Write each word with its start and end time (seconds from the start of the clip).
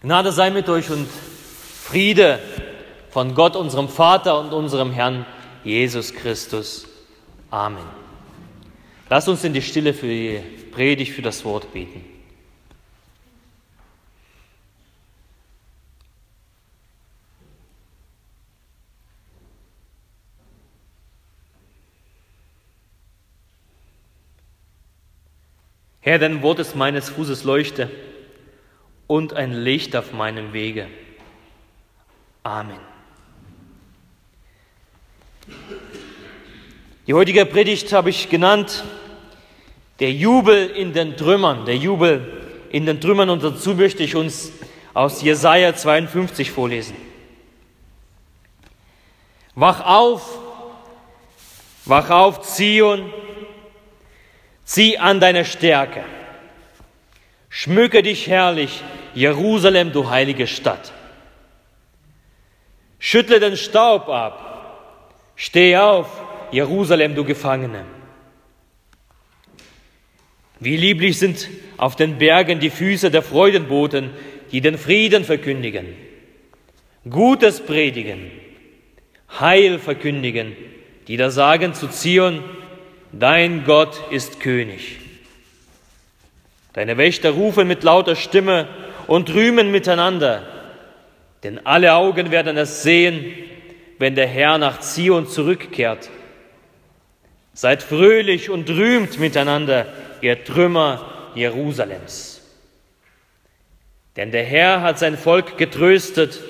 Gnade 0.00 0.30
sei 0.30 0.50
mit 0.50 0.68
euch 0.68 0.90
und 0.90 1.08
Friede 1.08 2.38
von 3.10 3.34
Gott, 3.34 3.56
unserem 3.56 3.88
Vater 3.88 4.38
und 4.38 4.52
unserem 4.52 4.92
Herrn 4.92 5.26
Jesus 5.64 6.14
Christus. 6.14 6.86
Amen. 7.50 7.82
Lasst 9.10 9.28
uns 9.28 9.42
in 9.42 9.54
die 9.54 9.62
Stille 9.62 9.92
für 9.92 10.06
die 10.06 10.40
Predigt, 10.70 11.12
für 11.12 11.22
das 11.22 11.44
Wort 11.44 11.72
beten. 11.72 12.04
Herr, 26.00 26.20
dein 26.20 26.40
Wort 26.42 26.60
ist 26.60 26.76
meines 26.76 27.08
Fußes 27.10 27.42
Leuchte 27.42 27.90
und 29.08 29.32
ein 29.32 29.52
Licht 29.52 29.96
auf 29.96 30.12
meinem 30.12 30.52
Wege. 30.52 30.86
Amen. 32.44 32.78
Die 37.08 37.14
heutige 37.14 37.46
Predigt 37.46 37.92
habe 37.92 38.10
ich 38.10 38.28
genannt, 38.28 38.84
der 39.98 40.12
Jubel 40.12 40.68
in 40.68 40.92
den 40.92 41.16
Trümmern, 41.16 41.64
der 41.64 41.76
Jubel 41.76 42.44
in 42.70 42.86
den 42.86 43.00
Trümmern 43.00 43.30
und 43.30 43.42
dazu 43.42 43.74
möchte 43.74 44.02
ich 44.02 44.14
uns 44.14 44.52
aus 44.92 45.22
Jesaja 45.22 45.74
52 45.74 46.50
vorlesen. 46.50 46.96
Wach 49.54 49.80
auf, 49.80 50.38
wach 51.86 52.10
auf, 52.10 52.42
Zion, 52.42 53.10
zieh 54.64 54.98
an 54.98 55.18
deine 55.18 55.46
Stärke. 55.46 56.04
Schmücke 57.48 58.02
dich 58.02 58.28
herrlich, 58.28 58.82
Jerusalem, 59.14 59.92
du 59.92 60.08
heilige 60.08 60.46
Stadt. 60.46 60.92
Schüttle 62.98 63.40
den 63.40 63.56
Staub 63.56 64.08
ab. 64.08 64.44
Steh 65.36 65.76
auf, 65.76 66.20
Jerusalem, 66.50 67.14
du 67.14 67.24
Gefangene. 67.24 67.84
Wie 70.60 70.76
lieblich 70.76 71.18
sind 71.18 71.48
auf 71.76 71.94
den 71.94 72.18
Bergen 72.18 72.58
die 72.58 72.70
Füße 72.70 73.10
der 73.10 73.22
Freudenboten, 73.22 74.10
die 74.50 74.60
den 74.60 74.76
Frieden 74.76 75.24
verkündigen, 75.24 75.86
Gutes 77.08 77.60
predigen, 77.60 78.30
Heil 79.38 79.78
verkündigen, 79.78 80.56
die 81.06 81.16
da 81.16 81.30
sagen 81.30 81.74
zu 81.74 81.88
Zion, 81.88 82.42
dein 83.12 83.64
Gott 83.64 84.00
ist 84.10 84.40
König. 84.40 84.98
Deine 86.72 86.96
Wächter 86.96 87.30
rufen 87.30 87.68
mit 87.68 87.82
lauter 87.82 88.16
Stimme 88.16 88.68
und 89.08 89.34
rühmen 89.34 89.72
miteinander, 89.72 90.42
denn 91.42 91.66
alle 91.66 91.94
Augen 91.94 92.30
werden 92.30 92.56
es 92.56 92.84
sehen, 92.84 93.34
wenn 93.98 94.14
der 94.14 94.28
Herr 94.28 94.58
nach 94.58 94.78
Zion 94.78 95.26
zurückkehrt. 95.26 96.08
Seid 97.52 97.82
fröhlich 97.82 98.50
und 98.50 98.70
rühmt 98.70 99.18
miteinander, 99.18 99.86
ihr 100.20 100.44
Trümmer 100.44 101.32
Jerusalems. 101.34 102.40
Denn 104.14 104.30
der 104.30 104.44
Herr 104.44 104.82
hat 104.82 105.00
sein 105.00 105.18
Volk 105.18 105.58
getröstet 105.58 106.40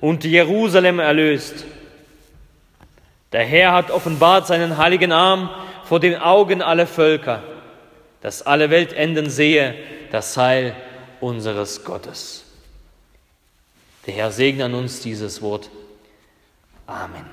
und 0.00 0.24
Jerusalem 0.24 0.98
erlöst. 0.98 1.64
Der 3.32 3.44
Herr 3.44 3.72
hat 3.72 3.92
offenbart 3.92 4.48
seinen 4.48 4.76
heiligen 4.76 5.12
Arm 5.12 5.50
vor 5.84 6.00
den 6.00 6.16
Augen 6.16 6.62
aller 6.62 6.88
Völker 6.88 7.44
dass 8.26 8.42
alle 8.42 8.70
Weltenden 8.70 9.30
sehe 9.30 9.76
das 10.10 10.36
Heil 10.36 10.74
unseres 11.26 11.84
Gottes. 11.84 12.44
Der 14.06 14.14
Herr 14.14 14.30
segne 14.30 14.66
an 14.66 14.74
uns 14.74 15.00
dieses 15.00 15.42
Wort. 15.42 15.68
Amen. 16.86 17.26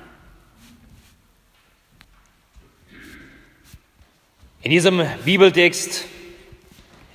In 4.62 4.70
diesem 4.70 5.06
Bibeltext 5.24 6.06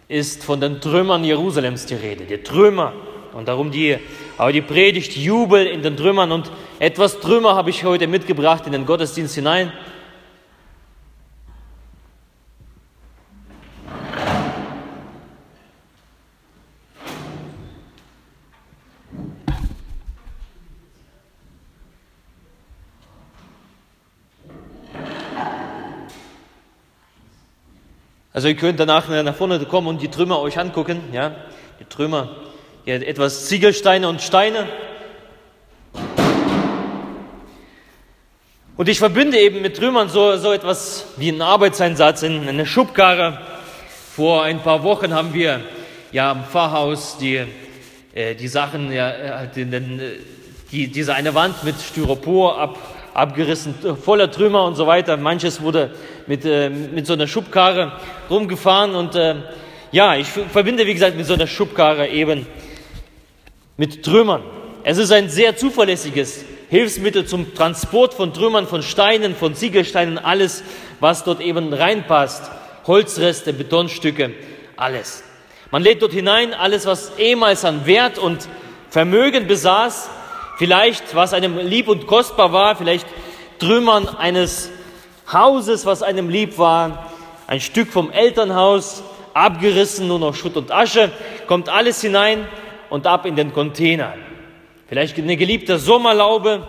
ist 0.08 0.44
von 0.44 0.62
den 0.62 0.80
Trümmern 0.80 1.24
Jerusalems 1.24 1.86
die 1.86 1.96
Rede, 1.96 2.26
die 2.26 2.38
Trümmer. 2.38 2.94
Und 3.34 3.48
darum 3.48 3.70
die, 3.70 3.98
aber 4.38 4.52
die 4.52 4.62
Predigt 4.62 5.16
Jubel 5.16 5.68
in 5.68 5.84
den 5.84 5.98
Trümmern. 5.98 6.32
Und 6.32 6.50
etwas 6.80 7.20
Trümmer 7.20 7.56
habe 7.56 7.70
ich 7.70 7.84
heute 7.84 8.08
mitgebracht 8.08 8.66
in 8.66 8.72
den 8.72 8.86
Gottesdienst 8.86 9.36
hinein. 9.36 9.74
Also 28.32 28.48
ihr 28.48 28.56
könnt 28.56 28.80
danach 28.80 29.10
nach 29.10 29.34
vorne 29.36 29.60
kommen 29.66 29.88
und 29.88 30.04
die 30.04 30.08
Trümmer 30.08 30.40
euch 30.40 30.60
angucken, 30.60 31.02
ja, 31.12 31.32
die 31.80 31.86
Trümmer, 31.86 32.30
hier 32.86 33.08
etwas 33.08 33.48
Ziegelsteine 33.48 34.08
und 34.08 34.22
Steine. 34.22 34.68
Und 38.78 38.88
ich 38.88 39.00
verbinde 39.00 39.40
eben 39.40 39.64
mit 39.64 39.78
Trümmern 39.78 40.10
so, 40.10 40.38
so 40.38 40.54
etwas 40.54 41.06
wie 41.18 41.30
einen 41.30 41.42
Arbeitseinsatz 41.42 42.22
in 42.22 42.48
eine 42.48 42.68
Schubkarre. 42.68 43.42
Vor 44.16 44.44
ein 44.44 44.62
paar 44.62 44.84
Wochen 44.84 45.12
haben 45.12 45.34
wir 45.34 45.62
ja 46.12 46.32
im 46.32 46.44
Pfarrhaus 46.44 47.18
die, 47.18 47.44
äh, 48.14 48.36
die 48.36 48.48
Sachen, 48.48 48.92
ja, 48.92 49.10
äh, 49.10 49.48
den, 49.48 50.02
die, 50.72 50.88
diese 50.88 51.16
eine 51.16 51.34
Wand 51.34 51.64
mit 51.64 51.82
Styropor 51.82 52.60
ab, 52.60 52.78
abgerissen, 53.14 53.76
voller 54.02 54.32
Trümmer 54.32 54.64
und 54.66 54.76
so 54.76 54.88
weiter. 54.88 55.18
Manches 55.18 55.62
wurde 55.62 55.92
mit, 56.28 56.46
äh, 56.46 56.70
mit 56.70 57.06
so 57.08 57.14
einer 57.14 57.28
Schubkarre 57.28 57.94
rumgefahren 58.30 58.96
und 58.96 59.16
äh, 59.16 59.36
ja, 59.92 60.16
ich 60.16 60.28
verbinde, 60.28 60.86
wie 60.86 60.94
gesagt, 60.94 61.18
mit 61.18 61.26
so 61.26 61.34
einer 61.34 61.48
Schubkarre 61.48 62.08
eben 62.08 62.46
mit 63.78 64.04
Trümmern. 64.04 64.44
Es 64.84 64.98
ist 64.98 65.12
ein 65.12 65.30
sehr 65.30 65.58
zuverlässiges 65.58 66.46
Hilfsmittel 66.70 67.26
zum 67.26 67.56
Transport 67.56 68.14
von 68.14 68.34
Trümmern, 68.34 68.68
von 68.68 68.84
Steinen, 68.84 69.36
von 69.36 69.56
Ziegelsteinen, 69.56 70.18
alles, 70.18 70.64
was 71.00 71.24
dort 71.24 71.42
eben 71.42 71.74
reinpasst. 71.74 72.52
Holzreste, 72.86 73.54
Betonstücke, 73.54 74.32
alles. 74.76 75.24
Man 75.72 75.84
lädt 75.84 76.02
dort 76.02 76.14
hinein 76.14 76.54
alles, 76.54 76.86
was 76.86 77.18
ehemals 77.18 77.66
an 77.66 77.86
Wert 77.86 78.18
und 78.18 78.48
Vermögen 78.90 79.48
besaß, 79.48 80.10
Vielleicht, 80.60 81.16
was 81.16 81.34
einem 81.34 81.58
lieb 81.58 81.88
und 81.88 82.06
kostbar 82.06 82.52
war, 82.52 82.76
vielleicht 82.76 83.08
Trümmern 83.60 84.10
eines 84.10 84.70
Hauses, 85.32 85.86
was 85.86 86.04
einem 86.04 86.30
lieb 86.30 86.58
war, 86.58 87.14
ein 87.48 87.62
Stück 87.62 87.88
vom 87.88 88.12
Elternhaus, 88.12 89.02
abgerissen, 89.34 90.10
nur 90.10 90.20
noch 90.20 90.36
Schutt 90.36 90.58
und 90.58 90.70
Asche, 90.70 91.14
kommt 91.48 91.70
alles 91.70 92.02
hinein 92.02 92.46
und 92.90 93.08
ab 93.08 93.26
in 93.26 93.38
den 93.38 93.54
Container. 93.54 94.16
Vielleicht 94.90 95.18
eine 95.18 95.38
geliebte 95.38 95.80
Sommerlaube, 95.80 96.68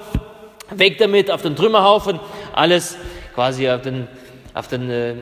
weg 0.71 0.99
damit 0.99 1.29
auf 1.29 1.43
den 1.43 1.57
Trümmerhaufen, 1.57 2.21
alles 2.53 2.97
quasi 3.35 3.69
auf 3.69 3.83
den, 3.83 4.07
auf 4.55 4.69
den, 4.69 4.89
äh, 4.89 5.15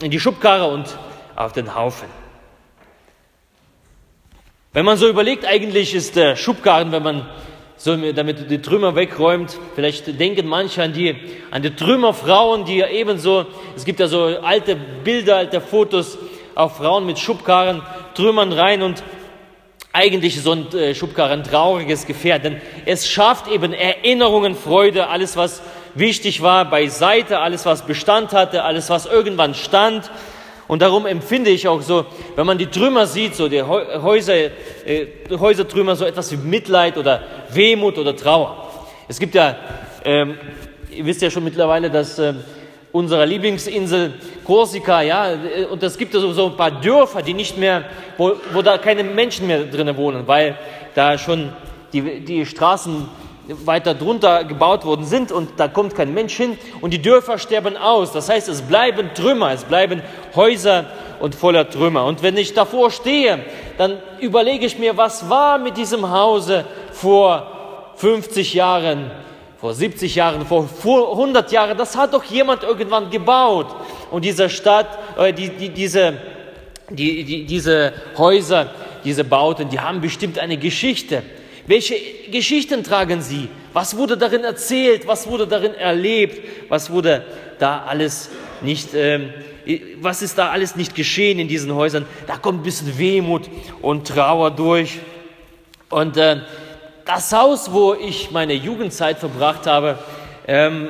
in 0.00 0.12
die 0.12 0.20
Schubkarre 0.20 0.68
und 0.68 0.86
auf 1.34 1.52
den 1.52 1.74
Haufen. 1.74 2.06
Wenn 4.74 4.84
man 4.84 4.96
so 4.96 5.08
überlegt, 5.08 5.46
eigentlich 5.46 5.94
ist 5.94 6.16
der 6.16 6.34
Schubkarren, 6.34 6.90
wenn 6.90 7.04
man 7.04 7.28
so 7.76 7.94
damit 8.10 8.50
die 8.50 8.60
Trümmer 8.60 8.96
wegräumt, 8.96 9.56
vielleicht 9.76 10.18
denken 10.18 10.48
manche 10.48 10.82
an 10.82 10.92
die, 10.92 11.14
an 11.52 11.62
die 11.62 11.70
Trümmerfrauen, 11.76 12.64
die 12.64 12.78
ja 12.78 12.88
ebenso, 12.88 13.46
es 13.76 13.84
gibt 13.84 14.00
ja 14.00 14.08
so 14.08 14.24
alte 14.24 14.74
Bilder, 14.74 15.36
alte 15.36 15.60
Fotos, 15.60 16.18
auch 16.56 16.72
Frauen 16.72 17.06
mit 17.06 17.20
Schubkarren, 17.20 17.82
Trümmern 18.14 18.52
rein 18.52 18.82
und 18.82 19.04
eigentlich 19.92 20.38
ist 20.38 20.42
so 20.42 20.50
ein 20.50 20.66
äh, 20.74 20.92
Schubkarren 20.92 21.42
ein 21.42 21.44
trauriges 21.44 22.04
Gefährt, 22.04 22.44
denn 22.44 22.60
es 22.84 23.08
schafft 23.08 23.46
eben 23.46 23.72
Erinnerungen, 23.72 24.56
Freude, 24.56 25.06
alles 25.06 25.36
was 25.36 25.62
wichtig 25.94 26.42
war 26.42 26.68
beiseite, 26.68 27.38
alles 27.38 27.64
was 27.64 27.86
Bestand 27.86 28.32
hatte, 28.32 28.64
alles 28.64 28.90
was 28.90 29.06
irgendwann 29.06 29.54
stand, 29.54 30.10
und 30.66 30.80
darum 30.80 31.06
empfinde 31.06 31.50
ich 31.50 31.68
auch 31.68 31.82
so, 31.82 32.06
wenn 32.36 32.46
man 32.46 32.56
die 32.56 32.66
Trümmer 32.66 33.06
sieht, 33.06 33.34
so 33.34 33.48
die 33.48 33.62
Häuser, 33.62 34.34
äh, 34.34 35.06
Häusertrümmer, 35.30 35.94
so 35.94 36.04
etwas 36.04 36.32
wie 36.32 36.36
Mitleid 36.36 36.96
oder 36.96 37.22
Wehmut 37.50 37.98
oder 37.98 38.16
Trauer. 38.16 38.70
Es 39.06 39.18
gibt 39.18 39.34
ja, 39.34 39.56
ähm, 40.04 40.38
ihr 40.90 41.04
wisst 41.04 41.20
ja 41.20 41.30
schon 41.30 41.44
mittlerweile, 41.44 41.90
dass 41.90 42.18
äh, 42.18 42.32
unserer 42.92 43.26
Lieblingsinsel 43.26 44.14
Korsika, 44.44 45.02
ja, 45.02 45.32
äh, 45.32 45.64
und 45.70 45.82
es 45.82 45.98
gibt 45.98 46.12
so, 46.12 46.32
so 46.32 46.46
ein 46.46 46.56
paar 46.56 46.70
Dörfer, 46.70 47.20
die 47.20 47.34
nicht 47.34 47.58
mehr, 47.58 47.84
wo, 48.16 48.32
wo 48.52 48.62
da 48.62 48.78
keine 48.78 49.04
Menschen 49.04 49.46
mehr 49.46 49.64
drinnen 49.64 49.96
wohnen, 49.96 50.26
weil 50.26 50.56
da 50.94 51.18
schon 51.18 51.52
die, 51.92 52.20
die 52.20 52.46
Straßen 52.46 53.08
weiter 53.48 53.94
drunter 53.94 54.44
gebaut 54.44 54.84
worden 54.84 55.04
sind 55.04 55.30
und 55.30 55.50
da 55.58 55.68
kommt 55.68 55.94
kein 55.94 56.14
Mensch 56.14 56.36
hin 56.36 56.58
und 56.80 56.92
die 56.92 57.02
Dörfer 57.02 57.38
sterben 57.38 57.76
aus. 57.76 58.12
Das 58.12 58.28
heißt, 58.28 58.48
es 58.48 58.62
bleiben 58.62 59.10
Trümmer, 59.14 59.52
es 59.52 59.64
bleiben 59.64 60.02
Häuser 60.34 60.86
und 61.20 61.34
voller 61.34 61.68
Trümmer. 61.68 62.06
Und 62.06 62.22
wenn 62.22 62.36
ich 62.36 62.54
davor 62.54 62.90
stehe, 62.90 63.44
dann 63.76 63.98
überlege 64.20 64.64
ich 64.64 64.78
mir, 64.78 64.96
was 64.96 65.28
war 65.28 65.58
mit 65.58 65.76
diesem 65.76 66.10
Hause 66.10 66.64
vor 66.92 67.92
50 67.96 68.54
Jahren, 68.54 69.10
vor 69.58 69.74
70 69.74 70.14
Jahren, 70.14 70.46
vor 70.46 70.66
100 71.12 71.52
Jahren. 71.52 71.76
Das 71.76 71.96
hat 71.96 72.14
doch 72.14 72.24
jemand 72.24 72.62
irgendwann 72.62 73.10
gebaut. 73.10 73.66
Und 74.10 74.24
diese 74.24 74.48
Stadt, 74.48 74.86
äh, 75.18 75.32
die, 75.32 75.50
die, 75.50 75.68
diese, 75.68 76.14
die, 76.88 77.24
die, 77.24 77.44
diese 77.44 77.92
Häuser, 78.16 78.70
diese 79.04 79.24
Bauten, 79.24 79.68
die 79.68 79.80
haben 79.80 80.00
bestimmt 80.00 80.38
eine 80.38 80.56
Geschichte. 80.56 81.22
Welche 81.66 81.94
Geschichten 82.30 82.84
tragen 82.84 83.22
sie? 83.22 83.48
Was 83.72 83.96
wurde 83.96 84.16
darin 84.16 84.44
erzählt? 84.44 85.06
Was 85.06 85.26
wurde 85.26 85.46
darin 85.46 85.74
erlebt? 85.74 86.46
Was 86.68 86.90
wurde 86.90 87.24
da 87.58 87.84
alles 87.84 88.28
nicht, 88.60 88.94
ähm, 88.94 89.32
was 90.00 90.22
ist 90.22 90.36
da 90.36 90.50
alles 90.50 90.76
nicht 90.76 90.94
geschehen 90.94 91.38
in 91.38 91.48
diesen 91.48 91.74
Häusern? 91.74 92.06
Da 92.26 92.36
kommt 92.36 92.60
ein 92.60 92.62
bisschen 92.62 92.98
Wehmut 92.98 93.48
und 93.80 94.06
Trauer 94.06 94.50
durch. 94.50 94.98
Und 95.88 96.16
äh, 96.16 96.40
das 97.04 97.32
Haus, 97.32 97.72
wo 97.72 97.94
ich 97.94 98.30
meine 98.30 98.54
Jugendzeit 98.54 99.18
verbracht 99.18 99.66
habe, 99.66 99.98
ähm, 100.46 100.88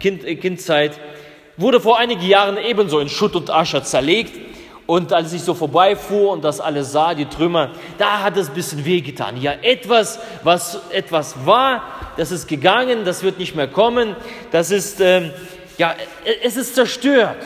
kind, 0.00 0.24
äh, 0.24 0.34
Kindzeit, 0.36 0.98
wurde 1.56 1.80
vor 1.80 1.98
einigen 1.98 2.26
Jahren 2.26 2.58
ebenso 2.58 2.98
in 2.98 3.08
Schutt 3.08 3.36
und 3.36 3.50
Asche 3.50 3.82
zerlegt. 3.82 4.32
Und 4.86 5.12
als 5.12 5.32
ich 5.32 5.42
so 5.42 5.54
vorbeifuhr 5.54 6.30
und 6.30 6.44
das 6.44 6.60
alles 6.60 6.92
sah, 6.92 7.14
die 7.14 7.26
Trümmer, 7.26 7.70
da 7.98 8.22
hat 8.22 8.36
es 8.36 8.48
ein 8.48 8.54
bisschen 8.54 8.84
wehgetan. 8.84 9.40
Ja, 9.40 9.52
etwas, 9.62 10.20
was 10.44 10.80
etwas 10.90 11.34
war, 11.44 11.82
das 12.16 12.30
ist 12.30 12.46
gegangen, 12.46 13.04
das 13.04 13.24
wird 13.24 13.38
nicht 13.38 13.56
mehr 13.56 13.66
kommen, 13.66 14.14
das 14.52 14.70
ist, 14.70 15.00
ähm, 15.00 15.32
ja, 15.76 15.94
es 16.42 16.56
ist 16.56 16.76
zerstört. 16.76 17.36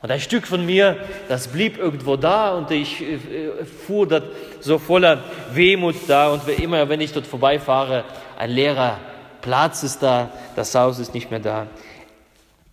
Und 0.00 0.12
ein 0.12 0.20
Stück 0.20 0.46
von 0.46 0.64
mir, 0.64 0.96
das 1.28 1.48
blieb 1.48 1.76
irgendwo 1.76 2.14
da 2.14 2.56
und 2.56 2.70
ich 2.70 3.02
äh, 3.02 3.18
fuhr 3.64 4.06
dort 4.06 4.30
so 4.60 4.78
voller 4.78 5.24
Wehmut 5.52 5.96
da 6.06 6.28
und 6.28 6.48
immer, 6.48 6.88
wenn 6.88 7.00
ich 7.00 7.12
dort 7.12 7.26
vorbeifahre, 7.26 8.04
ein 8.38 8.50
leerer 8.50 9.00
Platz 9.40 9.82
ist 9.82 10.00
da, 10.04 10.30
das 10.54 10.72
Haus 10.76 11.00
ist 11.00 11.14
nicht 11.14 11.32
mehr 11.32 11.40
da. 11.40 11.66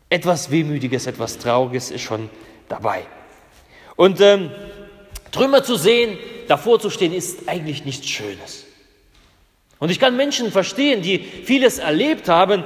Etwas 0.08 0.52
Wehmütiges, 0.52 1.08
etwas 1.08 1.40
Trauriges 1.40 1.90
ist 1.90 2.02
schon 2.02 2.30
dabei. 2.70 3.06
Und 3.96 4.20
ähm, 4.22 4.52
Trümmer 5.32 5.64
zu 5.64 5.76
sehen, 5.76 6.18
davor 6.48 6.80
zu 6.80 6.90
stehen, 6.90 7.14
ist 7.14 7.48
eigentlich 7.48 7.86
nichts 7.86 8.08
Schönes. 8.08 8.66
Und 9.80 9.90
ich 9.90 10.00
kann 10.00 10.16
Menschen 10.16 10.52
verstehen, 10.52 11.02
die 11.02 11.20
vieles 11.20 11.80
erlebt 11.80 12.30
haben, 12.30 12.64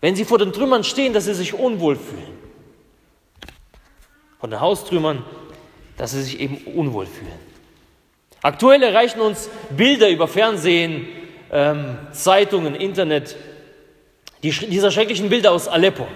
wenn 0.00 0.14
sie 0.14 0.24
vor 0.24 0.38
den 0.38 0.52
Trümmern 0.52 0.84
stehen, 0.84 1.12
dass 1.12 1.24
sie 1.24 1.34
sich 1.34 1.54
unwohl 1.54 1.96
fühlen. 1.96 2.38
Von 4.38 4.50
den 4.50 4.60
Haustrümmern, 4.60 5.24
dass 5.96 6.12
sie 6.12 6.22
sich 6.22 6.38
eben 6.38 6.58
unwohl 6.74 7.06
fühlen. 7.06 7.48
Aktuell 8.42 8.82
erreichen 8.82 9.20
uns 9.20 9.50
Bilder 9.70 10.08
über 10.08 10.28
Fernsehen, 10.28 11.08
ähm, 11.50 11.98
Zeitungen, 12.12 12.76
Internet, 12.76 13.34
die, 14.42 14.50
dieser 14.50 14.92
schrecklichen 14.92 15.28
Bilder 15.28 15.50
aus 15.50 15.66
Aleppo. 15.66 16.06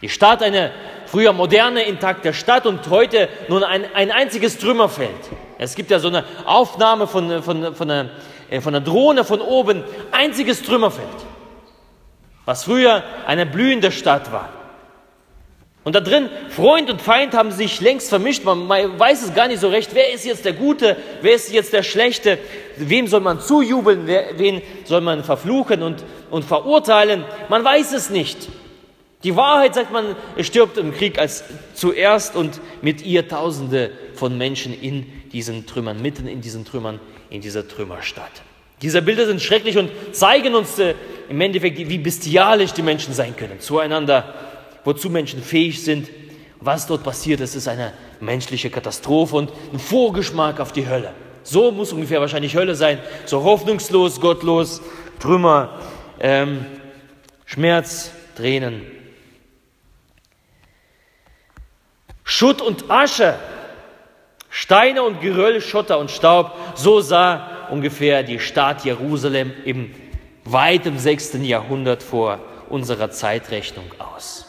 Die 0.00 0.08
Stadt, 0.08 0.42
eine 0.42 0.72
früher 1.14 1.32
moderne, 1.32 1.84
intakte 1.84 2.34
Stadt 2.34 2.66
und 2.66 2.90
heute 2.90 3.28
nun 3.46 3.62
ein, 3.62 3.84
ein 3.94 4.10
einziges 4.10 4.58
Trümmerfeld. 4.58 5.14
Es 5.58 5.76
gibt 5.76 5.92
ja 5.92 6.00
so 6.00 6.08
eine 6.08 6.24
Aufnahme 6.44 7.06
von, 7.06 7.40
von, 7.40 7.72
von, 7.76 7.88
einer, 7.88 8.10
äh, 8.50 8.60
von 8.60 8.74
einer 8.74 8.84
Drohne 8.84 9.22
von 9.22 9.40
oben, 9.40 9.84
einziges 10.10 10.64
Trümmerfeld, 10.64 11.06
was 12.46 12.64
früher 12.64 13.04
eine 13.28 13.46
blühende 13.46 13.92
Stadt 13.92 14.32
war. 14.32 14.48
Und 15.84 15.94
da 15.94 16.00
drin, 16.00 16.28
Freund 16.48 16.90
und 16.90 17.00
Feind 17.00 17.32
haben 17.32 17.52
sich 17.52 17.80
längst 17.80 18.08
vermischt. 18.08 18.42
Man 18.42 18.68
weiß 18.68 19.22
es 19.22 19.34
gar 19.34 19.46
nicht 19.46 19.60
so 19.60 19.68
recht, 19.68 19.90
wer 19.94 20.12
ist 20.12 20.24
jetzt 20.24 20.44
der 20.44 20.54
Gute, 20.54 20.96
wer 21.22 21.34
ist 21.36 21.52
jetzt 21.52 21.72
der 21.72 21.84
Schlechte, 21.84 22.38
wem 22.76 23.06
soll 23.06 23.20
man 23.20 23.38
zujubeln, 23.38 24.08
wen 24.08 24.62
soll 24.84 25.00
man 25.00 25.22
verfluchen 25.22 25.80
und, 25.84 26.02
und 26.32 26.44
verurteilen. 26.44 27.24
Man 27.48 27.62
weiß 27.62 27.92
es 27.92 28.10
nicht. 28.10 28.48
Die 29.24 29.34
Wahrheit 29.36 29.74
sagt 29.74 29.90
man, 29.90 30.14
stirbt 30.40 30.76
im 30.76 30.92
Krieg 30.92 31.18
als 31.18 31.44
zuerst 31.74 32.36
und 32.36 32.60
mit 32.82 33.04
ihr 33.04 33.26
Tausende 33.26 33.90
von 34.14 34.36
Menschen 34.36 34.78
in 34.78 35.06
diesen 35.32 35.66
Trümmern, 35.66 36.00
mitten 36.00 36.28
in 36.28 36.42
diesen 36.42 36.66
Trümmern, 36.66 37.00
in 37.30 37.40
dieser 37.40 37.66
Trümmerstadt. 37.66 38.42
Diese 38.82 39.00
Bilder 39.00 39.24
sind 39.24 39.40
schrecklich 39.40 39.78
und 39.78 39.90
zeigen 40.12 40.54
uns 40.54 40.78
äh, 40.78 40.94
im 41.30 41.40
Endeffekt, 41.40 41.78
wie 41.78 41.98
bestialisch 41.98 42.72
die 42.72 42.82
Menschen 42.82 43.14
sein 43.14 43.34
können, 43.34 43.60
zueinander, 43.60 44.34
wozu 44.84 45.08
Menschen 45.08 45.42
fähig 45.42 45.82
sind. 45.82 46.08
Was 46.60 46.86
dort 46.86 47.02
passiert, 47.02 47.40
das 47.40 47.54
ist 47.54 47.66
eine 47.66 47.92
menschliche 48.20 48.70
Katastrophe 48.70 49.36
und 49.36 49.50
ein 49.72 49.78
Vorgeschmack 49.78 50.60
auf 50.60 50.72
die 50.72 50.86
Hölle. 50.86 51.12
So 51.42 51.70
muss 51.70 51.92
ungefähr 51.92 52.20
wahrscheinlich 52.20 52.56
Hölle 52.56 52.74
sein, 52.74 52.98
so 53.26 53.42
hoffnungslos, 53.42 54.20
gottlos, 54.20 54.82
Trümmer, 55.18 55.78
ähm, 56.20 56.66
Schmerz, 57.46 58.10
Tränen. 58.36 58.82
Schutt 62.24 62.62
und 62.62 62.90
Asche, 62.90 63.38
Steine 64.48 65.02
und 65.02 65.20
Geröll, 65.20 65.60
Schotter 65.60 65.98
und 65.98 66.10
Staub, 66.10 66.52
so 66.74 67.00
sah 67.00 67.68
ungefähr 67.70 68.22
die 68.22 68.40
Stadt 68.40 68.84
Jerusalem 68.84 69.52
im 69.64 69.94
weiten 70.44 70.98
6. 70.98 71.34
Jahrhundert 71.42 72.02
vor 72.02 72.38
unserer 72.68 73.10
Zeitrechnung 73.10 73.86
aus. 73.98 74.46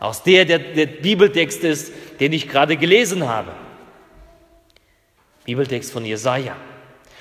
Aus 0.00 0.22
der 0.22 0.44
der, 0.44 0.58
der 0.58 0.86
Bibeltext 0.86 1.64
ist, 1.64 1.92
den 2.20 2.32
ich 2.32 2.48
gerade 2.48 2.76
gelesen 2.76 3.26
habe. 3.26 3.52
Bibeltext 5.44 5.92
von 5.92 6.04
Jesaja. 6.04 6.56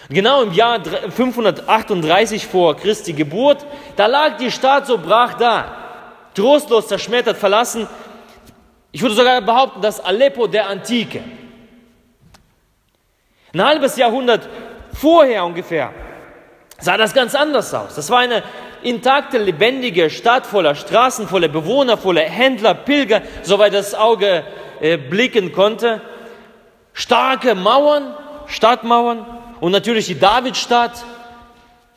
Genau 0.09 0.41
im 0.41 0.51
Jahr 0.51 0.83
538 0.83 2.45
vor 2.45 2.75
Christi 2.75 3.13
Geburt, 3.13 3.65
da 3.95 4.07
lag 4.07 4.37
die 4.37 4.51
Stadt 4.51 4.85
so 4.85 4.97
brach 4.97 5.35
da, 5.35 5.77
trostlos 6.33 6.87
zerschmettert, 6.87 7.37
verlassen, 7.37 7.87
ich 8.93 9.01
würde 9.01 9.15
sogar 9.15 9.41
behaupten, 9.41 9.81
das 9.81 9.99
Aleppo 9.99 10.45
der 10.47 10.69
Antike. 10.69 11.21
Ein 13.53 13.65
halbes 13.65 13.97
Jahrhundert 13.97 14.47
vorher 14.93 15.43
ungefähr 15.43 15.91
sah 16.79 16.95
das 16.95 17.13
ganz 17.13 17.33
anders 17.33 17.73
aus. 17.73 17.95
Das 17.95 18.09
war 18.11 18.19
eine 18.19 18.43
intakte, 18.83 19.39
lebendige 19.39 20.11
Stadt 20.11 20.45
voller 20.45 20.75
Straßen, 20.75 21.27
voller 21.27 21.47
Bewohner, 21.47 21.97
voller 21.97 22.21
Händler, 22.21 22.75
Pilger, 22.75 23.23
soweit 23.41 23.73
das 23.73 23.95
Auge 23.95 24.43
äh, 24.79 24.97
blicken 24.97 25.53
konnte. 25.53 26.01
Starke 26.93 27.55
Mauern, 27.55 28.15
Stadtmauern 28.45 29.25
und 29.59 29.71
natürlich 29.71 30.05
die 30.05 30.19
Davidstadt, 30.19 31.03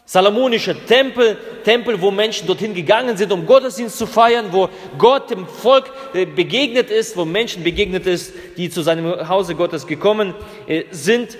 Salomonische 0.08 0.76
Tempel, 0.86 1.36
Tempel, 1.64 2.00
wo 2.00 2.12
Menschen 2.12 2.46
dorthin 2.46 2.75
gegangen 2.75 3.16
sind, 3.16 3.32
um 3.32 3.44
Gottesdienst 3.44 3.98
zu 3.98 4.06
feiern, 4.06 4.46
wo 4.52 4.68
Gott 4.96 5.30
dem 5.30 5.48
Volk 5.48 5.90
äh, 6.14 6.25
begegnet 6.25 6.90
ist, 6.90 7.16
wo 7.16 7.25
Menschen 7.25 7.64
begegnet 7.64 8.06
ist, 8.06 8.32
die 8.56 8.70
zu 8.70 8.82
seinem 8.82 9.28
Hause 9.28 9.56
Gottes 9.56 9.84
gekommen 9.84 10.32
äh, 10.68 10.84
sind. 10.92 11.36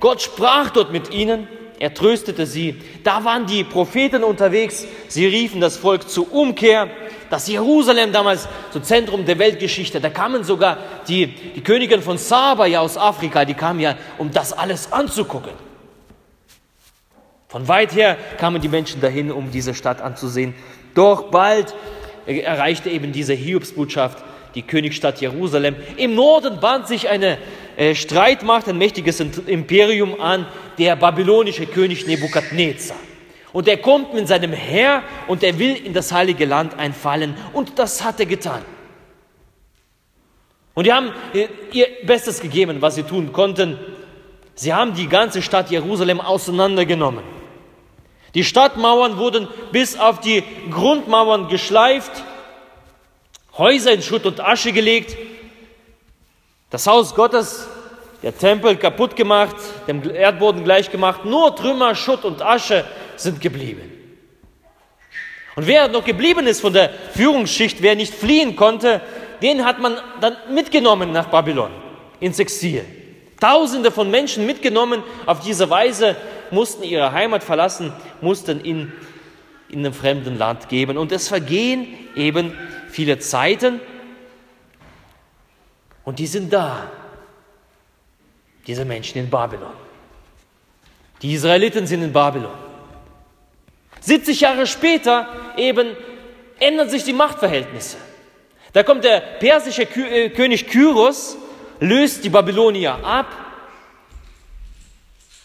Gott 0.00 0.20
sprach 0.20 0.68
dort 0.68 0.92
mit 0.92 1.14
ihnen, 1.14 1.48
er 1.78 1.94
tröstete 1.94 2.44
sie. 2.44 2.76
Da 3.04 3.24
waren 3.24 3.46
die 3.46 3.64
Propheten 3.64 4.22
unterwegs, 4.22 4.86
sie 5.08 5.24
riefen 5.26 5.62
das 5.62 5.78
Volk 5.78 6.10
zur 6.10 6.30
Umkehr. 6.30 6.90
Das 7.30 7.48
Jerusalem 7.48 8.12
damals 8.12 8.48
zum 8.70 8.82
Zentrum 8.82 9.24
der 9.24 9.38
Weltgeschichte, 9.38 9.98
da 9.98 10.10
kamen 10.10 10.44
sogar 10.44 10.76
die, 11.08 11.28
die 11.28 11.62
Königin 11.62 12.02
von 12.02 12.18
Saba 12.18 12.66
ja 12.66 12.80
aus 12.80 12.98
Afrika, 12.98 13.46
die 13.46 13.54
kamen 13.54 13.80
ja, 13.80 13.96
um 14.18 14.30
das 14.30 14.52
alles 14.52 14.92
anzugucken. 14.92 15.69
Von 17.50 17.66
weit 17.66 17.96
her 17.96 18.16
kamen 18.38 18.62
die 18.62 18.68
Menschen 18.68 19.00
dahin, 19.00 19.32
um 19.32 19.50
diese 19.50 19.74
Stadt 19.74 20.00
anzusehen. 20.00 20.54
Doch 20.94 21.32
bald 21.32 21.74
erreichte 22.24 22.90
eben 22.90 23.10
diese 23.10 23.34
Hiobsbotschaft 23.34 24.22
die 24.54 24.62
Königsstadt 24.62 25.20
Jerusalem. 25.20 25.74
Im 25.96 26.14
Norden 26.14 26.60
band 26.60 26.86
sich 26.86 27.08
eine 27.08 27.38
äh, 27.76 27.96
Streitmacht, 27.96 28.68
ein 28.68 28.78
mächtiges 28.78 29.18
Imperium 29.18 30.20
an, 30.20 30.46
der 30.78 30.94
babylonische 30.94 31.66
König 31.66 32.06
Nebukadnezar. 32.06 32.96
Und 33.52 33.66
er 33.66 33.78
kommt 33.78 34.14
mit 34.14 34.28
seinem 34.28 34.52
Heer 34.52 35.02
und 35.26 35.42
er 35.42 35.58
will 35.58 35.74
in 35.74 35.92
das 35.92 36.12
heilige 36.12 36.44
Land 36.44 36.78
einfallen. 36.78 37.34
Und 37.52 37.80
das 37.80 38.04
hat 38.04 38.20
er 38.20 38.26
getan. 38.26 38.62
Und 40.74 40.86
die 40.86 40.92
haben 40.92 41.10
äh, 41.34 41.48
ihr 41.72 41.88
Bestes 42.06 42.40
gegeben, 42.40 42.76
was 42.80 42.94
sie 42.94 43.02
tun 43.02 43.32
konnten. 43.32 43.76
Sie 44.54 44.72
haben 44.72 44.94
die 44.94 45.08
ganze 45.08 45.42
Stadt 45.42 45.68
Jerusalem 45.68 46.20
auseinandergenommen. 46.20 47.39
Die 48.34 48.44
Stadtmauern 48.44 49.18
wurden 49.18 49.48
bis 49.72 49.98
auf 49.98 50.20
die 50.20 50.42
Grundmauern 50.70 51.48
geschleift, 51.48 52.12
Häuser 53.58 53.92
in 53.92 54.02
Schutt 54.02 54.26
und 54.26 54.40
Asche 54.40 54.72
gelegt. 54.72 55.16
Das 56.70 56.86
Haus 56.86 57.14
Gottes 57.14 57.68
der 58.22 58.36
Tempel 58.36 58.76
kaputt 58.76 59.16
gemacht, 59.16 59.56
dem 59.88 60.08
Erdboden 60.08 60.62
gleich 60.62 60.90
gemacht, 60.90 61.24
nur 61.24 61.56
Trümmer, 61.56 61.94
Schutt 61.94 62.24
und 62.24 62.42
Asche 62.42 62.84
sind 63.16 63.40
geblieben. 63.40 63.90
Und 65.56 65.66
wer 65.66 65.88
noch 65.88 66.04
geblieben 66.04 66.46
ist 66.46 66.60
von 66.60 66.72
der 66.72 66.90
Führungsschicht, 67.14 67.82
wer 67.82 67.96
nicht 67.96 68.14
fliehen 68.14 68.56
konnte, 68.56 69.00
den 69.42 69.64
hat 69.64 69.80
man 69.80 69.98
dann 70.20 70.36
mitgenommen 70.50 71.12
nach 71.12 71.26
Babylon, 71.26 71.70
ins 72.20 72.38
Exil. 72.38 72.84
Tausende 73.40 73.90
von 73.90 74.10
Menschen 74.10 74.44
mitgenommen, 74.44 75.02
auf 75.24 75.40
diese 75.40 75.68
Weise 75.70 76.14
mussten 76.50 76.82
ihre 76.82 77.12
Heimat 77.12 77.44
verlassen, 77.44 77.92
mussten 78.20 78.60
in, 78.60 78.92
in 79.68 79.80
einem 79.80 79.94
fremden 79.94 80.38
Land 80.38 80.68
geben. 80.68 80.98
Und 80.98 81.12
es 81.12 81.28
vergehen 81.28 81.86
eben 82.14 82.52
viele 82.88 83.18
Zeiten 83.18 83.80
und 86.04 86.18
die 86.18 86.26
sind 86.26 86.52
da, 86.52 86.90
diese 88.66 88.84
Menschen 88.84 89.18
in 89.18 89.30
Babylon. 89.30 89.72
Die 91.22 91.34
Israeliten 91.34 91.86
sind 91.86 92.02
in 92.02 92.12
Babylon. 92.12 92.52
70 94.00 94.40
Jahre 94.40 94.66
später 94.66 95.28
eben 95.56 95.96
ändern 96.58 96.88
sich 96.88 97.04
die 97.04 97.12
Machtverhältnisse. 97.12 97.98
Da 98.72 98.82
kommt 98.82 99.04
der 99.04 99.20
persische 99.20 99.82
äh, 99.82 100.30
König 100.30 100.68
Kyros, 100.68 101.36
löst 101.80 102.24
die 102.24 102.28
Babylonier 102.28 103.04
ab. 103.04 103.26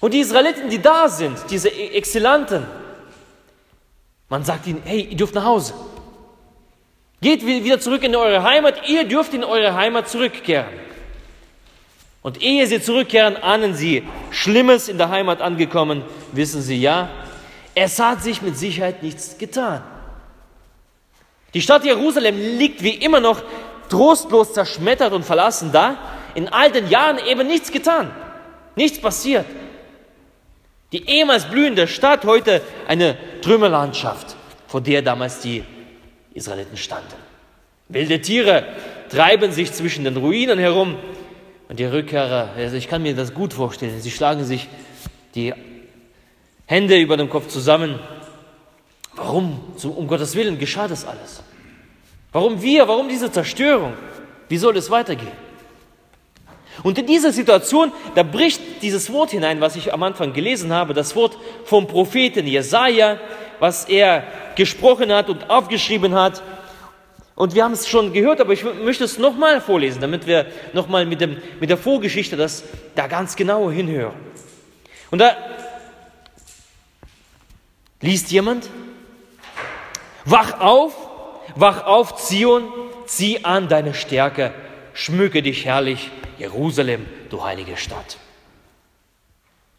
Und 0.05 0.13
die 0.13 0.19
Israeliten, 0.19 0.69
die 0.69 0.79
da 0.79 1.09
sind, 1.09 1.35
diese 1.49 1.67
e- 1.67 1.97
Exilanten, 1.97 2.63
man 4.29 4.45
sagt 4.45 4.67
ihnen, 4.67 4.83
hey, 4.85 5.01
ihr 5.01 5.17
dürft 5.17 5.33
nach 5.33 5.45
Hause. 5.45 5.73
Geht 7.21 7.43
wieder 7.43 7.79
zurück 7.79 8.03
in 8.03 8.15
eure 8.15 8.43
Heimat, 8.43 8.87
ihr 8.87 9.05
dürft 9.05 9.33
in 9.33 9.43
eure 9.43 9.73
Heimat 9.73 10.07
zurückkehren. 10.07 10.69
Und 12.21 12.39
ehe 12.39 12.67
sie 12.67 12.79
zurückkehren, 12.79 13.35
ahnen 13.35 13.73
sie 13.73 14.03
Schlimmes 14.29 14.89
in 14.89 14.99
der 14.99 15.09
Heimat 15.09 15.41
angekommen, 15.41 16.03
wissen 16.33 16.61
sie 16.61 16.79
ja, 16.79 17.09
es 17.73 17.97
hat 17.97 18.21
sich 18.21 18.43
mit 18.43 18.59
Sicherheit 18.59 19.01
nichts 19.01 19.39
getan. 19.39 19.81
Die 21.55 21.61
Stadt 21.61 21.83
Jerusalem 21.83 22.37
liegt 22.37 22.83
wie 22.83 22.93
immer 22.93 23.21
noch 23.21 23.41
trostlos 23.89 24.53
zerschmettert 24.53 25.13
und 25.13 25.25
verlassen 25.25 25.71
da. 25.71 25.97
In 26.35 26.47
all 26.47 26.71
den 26.71 26.89
Jahren 26.89 27.17
eben 27.25 27.47
nichts 27.47 27.71
getan. 27.71 28.11
Nichts 28.75 29.01
passiert. 29.01 29.47
Die 30.91 31.09
ehemals 31.09 31.45
blühende 31.45 31.87
Stadt, 31.87 32.25
heute 32.25 32.61
eine 32.87 33.17
Trümmerlandschaft, 33.41 34.35
vor 34.67 34.81
der 34.81 35.01
damals 35.01 35.39
die 35.39 35.63
Israeliten 36.33 36.77
standen. 36.77 37.13
Wilde 37.87 38.21
Tiere 38.21 38.65
treiben 39.09 39.51
sich 39.51 39.71
zwischen 39.71 40.03
den 40.03 40.17
Ruinen 40.17 40.59
herum 40.59 40.95
und 41.67 41.79
die 41.79 41.85
Rückkehrer, 41.85 42.49
also 42.55 42.75
ich 42.75 42.87
kann 42.87 43.01
mir 43.01 43.15
das 43.15 43.33
gut 43.33 43.53
vorstellen, 43.53 43.99
sie 43.99 44.11
schlagen 44.11 44.43
sich 44.43 44.67
die 45.33 45.53
Hände 46.65 46.97
über 46.97 47.17
dem 47.17 47.29
Kopf 47.29 47.47
zusammen. 47.47 47.99
Warum, 49.15 49.59
um 49.83 50.07
Gottes 50.07 50.35
Willen, 50.35 50.59
geschah 50.59 50.87
das 50.87 51.05
alles? 51.05 51.41
Warum 52.31 52.61
wir? 52.61 52.87
Warum 52.87 53.07
diese 53.07 53.31
Zerstörung? 53.31 53.93
Wie 54.49 54.57
soll 54.57 54.75
es 54.77 54.89
weitergehen? 54.89 55.44
Und 56.83 56.97
in 56.97 57.05
dieser 57.05 57.31
Situation, 57.31 57.91
da 58.15 58.23
bricht 58.23 58.81
dieses 58.81 59.11
Wort 59.11 59.31
hinein, 59.31 59.61
was 59.61 59.75
ich 59.75 59.93
am 59.93 60.03
Anfang 60.03 60.33
gelesen 60.33 60.73
habe, 60.73 60.93
das 60.93 61.15
Wort 61.15 61.37
vom 61.65 61.87
Propheten 61.87 62.47
Jesaja, 62.47 63.19
was 63.59 63.85
er 63.85 64.23
gesprochen 64.55 65.11
hat 65.11 65.29
und 65.29 65.49
aufgeschrieben 65.49 66.13
hat. 66.13 66.41
Und 67.35 67.55
wir 67.55 67.63
haben 67.63 67.73
es 67.73 67.87
schon 67.87 68.13
gehört, 68.13 68.39
aber 68.39 68.53
ich 68.53 68.63
möchte 68.63 69.03
es 69.03 69.17
nochmal 69.17 69.59
vorlesen, 69.61 70.01
damit 70.01 70.25
wir 70.25 70.45
nochmal 70.73 71.05
mit, 71.05 71.19
mit 71.59 71.69
der 71.69 71.77
Vorgeschichte 71.77 72.37
das 72.37 72.63
da 72.95 73.07
ganz 73.07 73.35
genau 73.35 73.69
hinhören. 73.69 74.15
Und 75.11 75.19
da 75.19 75.35
liest 78.01 78.31
jemand, 78.31 78.69
wach 80.25 80.59
auf, 80.59 80.93
Wach 81.55 81.85
auf, 81.85 82.17
Zion, 82.17 82.67
zieh 83.05 83.45
an 83.45 83.69
deine 83.69 83.93
Stärke, 83.93 84.53
schmücke 84.93 85.41
dich 85.41 85.63
herrlich, 85.63 86.11
Jerusalem, 86.37 87.05
du 87.29 87.43
heilige 87.43 87.77
Stadt. 87.77 88.17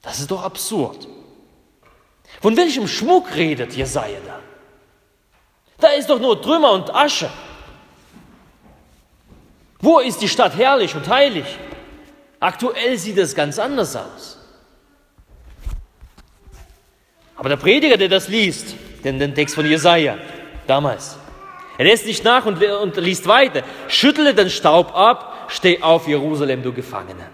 Das 0.03 0.21
ist 0.21 0.31
doch 0.31 0.43
absurd. 0.43 1.07
Von 2.41 2.57
welchem 2.57 2.87
Schmuck 2.87 3.35
redet 3.35 3.75
Jesaja 3.75 4.19
da? 4.27 4.41
Da 5.79 5.89
ist 5.89 6.09
doch 6.09 6.21
nur 6.21 6.41
Trümmer 6.41 6.73
und 6.73 6.95
Asche. 6.95 7.31
Wo 9.81 9.99
ist 9.99 10.21
die 10.23 10.29
Stadt 10.29 10.57
herrlich 10.57 10.95
und 10.95 11.09
heilig? 11.09 11.45
Aktuell 12.41 12.97
sieht 12.99 13.19
es 13.19 13.35
ganz 13.35 13.59
anders 13.59 13.95
aus. 13.97 14.39
Aber 17.37 17.49
der 17.51 17.57
Prediger, 17.57 17.97
der 17.97 18.09
das 18.09 18.29
liest, 18.29 18.75
den, 19.05 19.19
den 19.19 19.35
Text 19.35 19.55
von 19.55 19.67
Jesaja, 19.67 20.17
damals, 20.67 21.19
er 21.79 21.85
lässt 21.85 22.07
nicht 22.07 22.25
nach 22.25 22.47
und, 22.47 22.63
und 22.63 22.97
liest 22.97 23.27
weiter. 23.27 23.63
Schüttle 23.89 24.35
den 24.35 24.49
Staub 24.49 24.95
ab, 24.97 25.36
steh 25.49 25.83
auf, 25.83 26.09
Jerusalem, 26.09 26.63
du 26.63 26.73
Gefangene. 26.73 27.27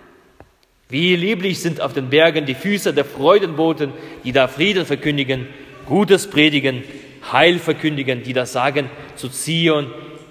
Wie 0.88 1.16
lieblich 1.16 1.60
sind 1.60 1.80
auf 1.80 1.94
den 1.94 2.10
Bergen 2.10 2.44
die 2.44 2.54
Füße 2.54 2.92
der 2.92 3.04
Freudenboten, 3.04 3.92
die 4.24 4.32
da 4.32 4.46
Frieden 4.46 4.84
verkündigen, 4.84 5.48
Gutes 5.86 6.28
predigen, 6.28 6.84
Heil 7.32 7.58
verkündigen, 7.58 8.22
die 8.22 8.32
das 8.32 8.52
sagen 8.52 8.90
zu 9.16 9.28
Zion, 9.28 9.90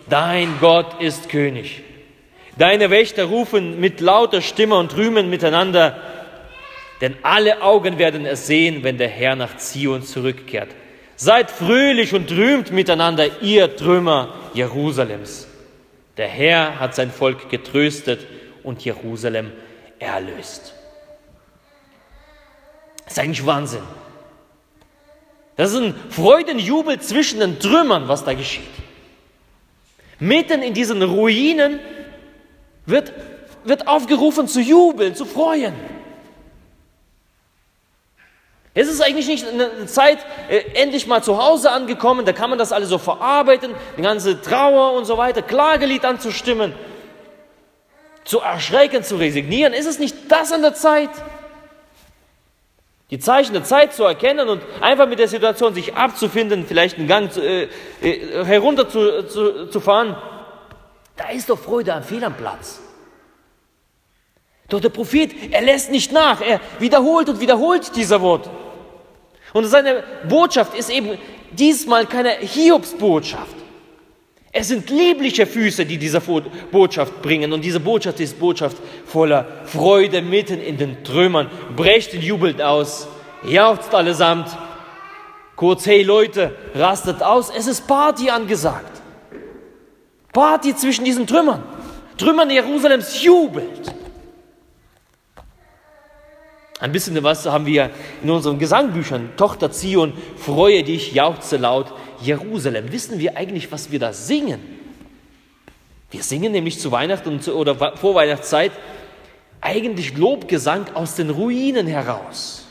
dein 0.09 0.55
Gott 0.59 1.01
ist 1.01 1.29
König. 1.29 1.81
Deine 2.57 2.89
Wächter 2.89 3.25
rufen 3.25 3.79
mit 3.79 4.01
lauter 4.01 4.41
Stimme 4.41 4.75
und 4.75 4.95
rühmen 4.95 5.29
miteinander, 5.29 5.99
denn 6.99 7.15
alle 7.23 7.61
Augen 7.61 7.97
werden 7.97 8.25
es 8.25 8.45
sehen, 8.45 8.83
wenn 8.83 8.97
der 8.97 9.07
Herr 9.07 9.35
nach 9.35 9.57
Zion 9.57 10.03
zurückkehrt. 10.03 10.69
Seid 11.15 11.49
fröhlich 11.49 12.13
und 12.13 12.31
rühmt 12.31 12.71
miteinander, 12.71 13.41
ihr 13.41 13.75
Trümmer 13.75 14.33
Jerusalems. 14.53 15.47
Der 16.17 16.27
Herr 16.27 16.79
hat 16.79 16.95
sein 16.95 17.11
Volk 17.11 17.49
getröstet 17.49 18.27
und 18.63 18.83
Jerusalem 18.83 19.51
erlöst. 19.99 20.73
Das 23.03 23.13
ist 23.13 23.19
eigentlich 23.19 23.45
Wahnsinn. 23.45 23.83
Das 25.55 25.71
ist 25.71 25.77
ein 25.77 25.95
Freudenjubel 26.09 26.99
zwischen 26.99 27.39
den 27.39 27.59
Trümmern, 27.59 28.07
was 28.07 28.23
da 28.23 28.33
geschieht. 28.33 28.63
Mitten 30.19 30.61
in 30.61 30.73
diesen 30.73 31.01
Ruinen 31.01 31.79
wird, 32.85 33.13
wird 33.63 33.87
aufgerufen 33.87 34.47
zu 34.47 34.61
jubeln, 34.61 35.15
zu 35.15 35.25
freuen. 35.25 35.73
Es 38.73 38.87
ist 38.87 39.01
eigentlich 39.01 39.27
nicht 39.27 39.45
eine 39.45 39.85
Zeit, 39.85 40.19
äh, 40.49 40.59
endlich 40.81 41.05
mal 41.05 41.21
zu 41.21 41.37
Hause 41.37 41.71
angekommen, 41.71 42.25
da 42.25 42.31
kann 42.31 42.49
man 42.49 42.57
das 42.57 42.71
alles 42.71 42.89
so 42.89 42.97
verarbeiten, 42.97 43.73
die 43.97 44.01
ganze 44.01 44.41
Trauer 44.41 44.93
und 44.93 45.05
so 45.05 45.17
weiter, 45.17 45.41
Klagelied 45.41 46.05
anzustimmen, 46.05 46.73
zu 48.23 48.39
erschrecken, 48.39 49.03
zu 49.03 49.17
resignieren. 49.17 49.73
Ist 49.73 49.87
es 49.87 49.99
nicht 49.99 50.15
das 50.29 50.53
an 50.53 50.61
der 50.61 50.73
Zeit? 50.73 51.09
Die 53.09 53.19
Zeichen 53.19 53.51
der 53.51 53.65
Zeit 53.65 53.93
zu 53.93 54.05
erkennen 54.05 54.47
und 54.47 54.61
einfach 54.79 55.05
mit 55.05 55.19
der 55.19 55.27
Situation 55.27 55.73
sich 55.73 55.95
abzufinden, 55.95 56.65
vielleicht 56.65 56.97
einen 56.97 57.09
Gang 57.09 57.29
zu, 57.29 57.41
äh, 57.41 57.67
äh, 58.01 58.45
herunter 58.45 58.87
zu, 58.87 59.27
zu, 59.27 59.67
zu 59.67 59.81
fahren, 59.81 60.15
da 61.17 61.29
ist 61.29 61.49
doch 61.49 61.59
Freude 61.59 61.93
am 61.93 62.03
Fehl 62.03 62.23
am 62.23 62.35
Platz. 62.35 62.79
Doch 64.69 64.79
der 64.79 64.87
Prophet, 64.87 65.31
er 65.51 65.61
lässt 65.61 65.91
nicht 65.91 66.13
nach, 66.13 66.39
er 66.39 66.61
wiederholt 66.79 67.27
und 67.27 67.41
wiederholt 67.41 67.93
dieser 67.97 68.21
Wort. 68.21 68.49
Und 69.53 69.65
seine 69.65 70.03
Botschaft 70.27 70.77
ist 70.77 70.89
eben 70.89 71.17
diesmal 71.51 72.05
keine 72.05 72.31
Hiobsbotschaft. 72.31 73.55
Es 74.53 74.67
sind 74.67 74.89
liebliche 74.89 75.45
Füße, 75.45 75.85
die 75.85 75.97
diese 75.97 76.21
Botschaft 76.71 77.21
bringen. 77.21 77.53
Und 77.53 77.63
diese 77.63 77.79
Botschaft 77.79 78.19
ist 78.19 78.37
Botschaft 78.39 78.77
voller 79.05 79.45
Freude 79.65 80.21
mitten 80.21 80.59
in 80.59 80.77
den 80.77 81.03
Trümmern. 81.03 81.49
Brecht 81.75 82.13
jubelt 82.13 82.61
aus, 82.61 83.07
jauchzt 83.43 83.95
allesamt. 83.95 84.49
Kurz, 85.55 85.85
hey 85.85 86.03
Leute, 86.03 86.53
rastet 86.75 87.23
aus, 87.23 87.49
es 87.55 87.67
ist 87.67 87.87
Party 87.87 88.29
angesagt. 88.29 89.01
Party 90.33 90.75
zwischen 90.75 91.05
diesen 91.05 91.27
Trümmern. 91.27 91.63
Trümmern 92.17 92.49
Jerusalems 92.49 93.23
jubelt. 93.23 93.93
Ein 96.81 96.91
bisschen 96.91 97.21
was 97.23 97.45
haben 97.45 97.67
wir 97.67 97.91
in 98.23 98.29
unseren 98.31 98.57
Gesangbüchern. 98.57 99.29
Tochter 99.37 99.71
Zion, 99.71 100.13
freue 100.35 100.83
dich, 100.83 101.13
jauchze 101.13 101.57
laut. 101.57 101.93
Jerusalem. 102.21 102.91
Wissen 102.91 103.19
wir 103.19 103.37
eigentlich, 103.37 103.71
was 103.71 103.91
wir 103.91 103.99
da 103.99 104.13
singen? 104.13 104.59
Wir 106.09 106.23
singen 106.23 106.51
nämlich 106.51 106.79
zu 106.79 106.91
Weihnachten 106.91 107.39
oder 107.51 107.75
vor 107.95 108.15
Weihnachtszeit 108.15 108.71
eigentlich 109.61 110.17
Lobgesang 110.17 110.87
aus 110.95 111.15
den 111.15 111.29
Ruinen 111.29 111.85
heraus. 111.85 112.65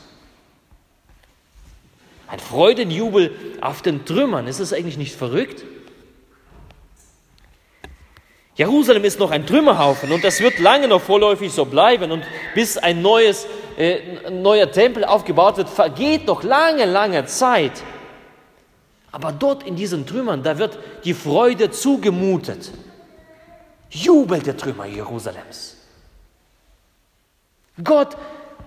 Ein 2.27 2.39
Freudenjubel 2.39 3.33
auf 3.61 3.81
den 3.81 4.05
Trümmern. 4.05 4.45
Ist 4.47 4.59
das 4.59 4.73
eigentlich 4.73 4.97
nicht 4.97 5.15
verrückt? 5.15 5.63
Jerusalem 8.55 9.05
ist 9.05 9.19
noch 9.19 9.31
ein 9.31 9.45
Trümmerhaufen 9.45 10.11
und 10.11 10.23
das 10.23 10.41
wird 10.41 10.59
lange 10.59 10.87
noch 10.87 11.01
vorläufig 11.01 11.51
so 11.51 11.65
bleiben 11.65 12.11
und 12.11 12.23
bis 12.53 12.77
ein 12.77 13.01
neues, 13.01 13.47
äh, 13.77 14.29
neuer 14.29 14.71
Tempel 14.71 15.05
aufgebaut 15.05 15.57
wird, 15.57 15.69
vergeht 15.69 16.25
noch 16.27 16.43
lange, 16.43 16.85
lange 16.85 17.25
Zeit. 17.25 17.83
Aber 19.11 19.31
dort 19.31 19.63
in 19.63 19.75
diesen 19.75 20.05
Trümmern, 20.05 20.43
da 20.43 20.57
wird 20.57 20.79
die 21.03 21.13
Freude 21.13 21.71
zugemutet. 21.71 22.71
Jubelt 23.89 24.45
der 24.45 24.55
Trümmer 24.55 24.85
Jerusalems. 24.85 25.75
Gott 27.83 28.15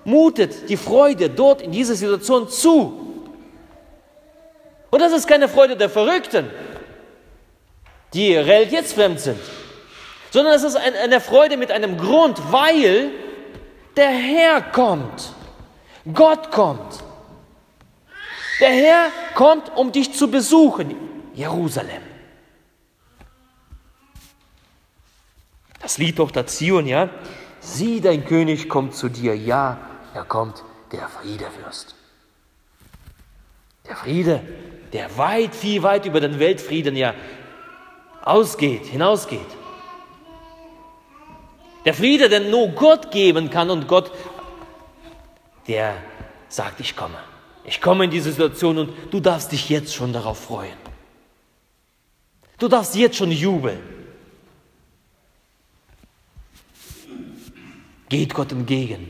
mutet 0.05 0.69
die 0.69 0.77
Freude 0.77 1.31
dort 1.31 1.63
in 1.63 1.73
dieser 1.73 1.95
Situation 1.95 2.49
zu. 2.49 3.01
Und 4.91 5.01
das 5.01 5.13
ist 5.13 5.27
keine 5.27 5.49
Freude 5.49 5.77
der 5.77 5.89
Verrückten, 5.89 6.51
die 8.13 8.37
religionsfremd 8.37 9.19
sind, 9.19 9.41
sondern 10.31 10.55
es 10.55 10.63
ist 10.63 10.77
eine 10.77 11.21
Freude 11.21 11.57
mit 11.57 11.71
einem 11.73 11.97
Grund, 11.99 12.39
weil 12.53 13.11
der 13.97 14.11
Herr 14.11 14.61
kommt. 14.61 15.33
Gott 16.13 16.51
kommt. 16.51 17.03
Der 18.61 18.71
Herr 18.71 19.11
kommt, 19.35 19.75
um 19.77 19.93
dich 19.93 20.13
zu 20.13 20.31
besuchen, 20.31 20.95
Jerusalem. 21.35 22.03
Das 25.81 25.99
Lied 25.99 26.19
doch 26.19 26.31
der 26.31 26.47
Zion, 26.47 26.87
ja? 26.87 27.11
Sieh, 27.61 28.01
dein 28.01 28.25
König 28.25 28.69
kommt 28.69 28.95
zu 28.95 29.09
dir. 29.09 29.37
Ja, 29.37 29.79
er 30.15 30.25
kommt, 30.25 30.63
der 30.93 31.09
Friedefürst. 31.09 31.95
Der 33.87 33.97
Friede, 33.97 34.43
der 34.93 35.17
weit, 35.19 35.55
viel 35.55 35.83
weit 35.83 36.07
über 36.07 36.21
den 36.21 36.39
Weltfrieden 36.39 36.97
ja 36.97 37.15
ausgeht, 38.23 38.87
hinausgeht. 38.87 39.47
Der 41.85 41.95
Friede, 41.95 42.29
den 42.29 42.51
nur 42.51 42.69
Gott 42.69 43.11
geben 43.11 43.51
kann 43.51 43.71
und 43.71 43.87
Gott, 43.89 44.11
der 45.69 45.97
sagt, 46.49 46.81
ich 46.81 46.97
komme. 46.97 47.19
Ich 47.65 47.81
komme 47.81 48.05
in 48.05 48.11
diese 48.11 48.31
Situation 48.31 48.79
und 48.79 48.93
du 49.11 49.21
darfst 49.21 49.53
dich 49.53 49.69
jetzt 49.69 49.95
schon 49.95 50.13
darauf 50.13 50.39
freuen. 50.39 50.77
Du 52.59 52.69
darfst 52.69 52.95
jetzt 52.95 53.17
schon 53.17 53.31
jubeln. 53.31 53.81
Geht 58.09 58.35
Gott 58.35 58.53
entgegen. 58.53 59.09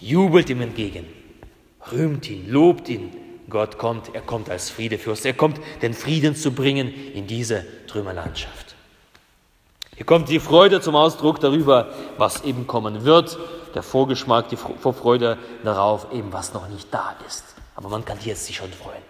Jubelt 0.00 0.48
ihm 0.48 0.60
entgegen. 0.60 1.06
Rühmt 1.92 2.28
ihn, 2.30 2.48
lobt 2.50 2.88
ihn. 2.88 3.12
Gott 3.50 3.78
kommt, 3.78 4.14
er 4.14 4.20
kommt 4.20 4.50
als 4.50 4.70
Friedefürst. 4.70 5.24
Er 5.26 5.34
kommt, 5.34 5.60
den 5.82 5.94
Frieden 5.94 6.36
zu 6.36 6.52
bringen 6.52 6.92
in 7.12 7.26
diese 7.26 7.66
Trümmerlandschaft. 7.86 8.67
Hier 9.98 10.06
kommt 10.06 10.28
die 10.28 10.38
Freude 10.38 10.80
zum 10.80 10.94
Ausdruck 10.94 11.40
darüber, 11.40 11.88
was 12.18 12.44
eben 12.44 12.68
kommen 12.68 13.04
wird. 13.04 13.36
Der 13.74 13.82
Vorgeschmack, 13.82 14.48
die 14.48 14.54
Vorfreude 14.54 15.38
darauf, 15.64 16.06
eben 16.12 16.32
was 16.32 16.54
noch 16.54 16.68
nicht 16.68 16.86
da 16.94 17.16
ist. 17.26 17.42
Aber 17.74 17.88
man 17.88 18.04
kann 18.04 18.16
jetzt 18.24 18.46
sich 18.46 18.54
schon 18.54 18.70
freuen. 18.70 19.02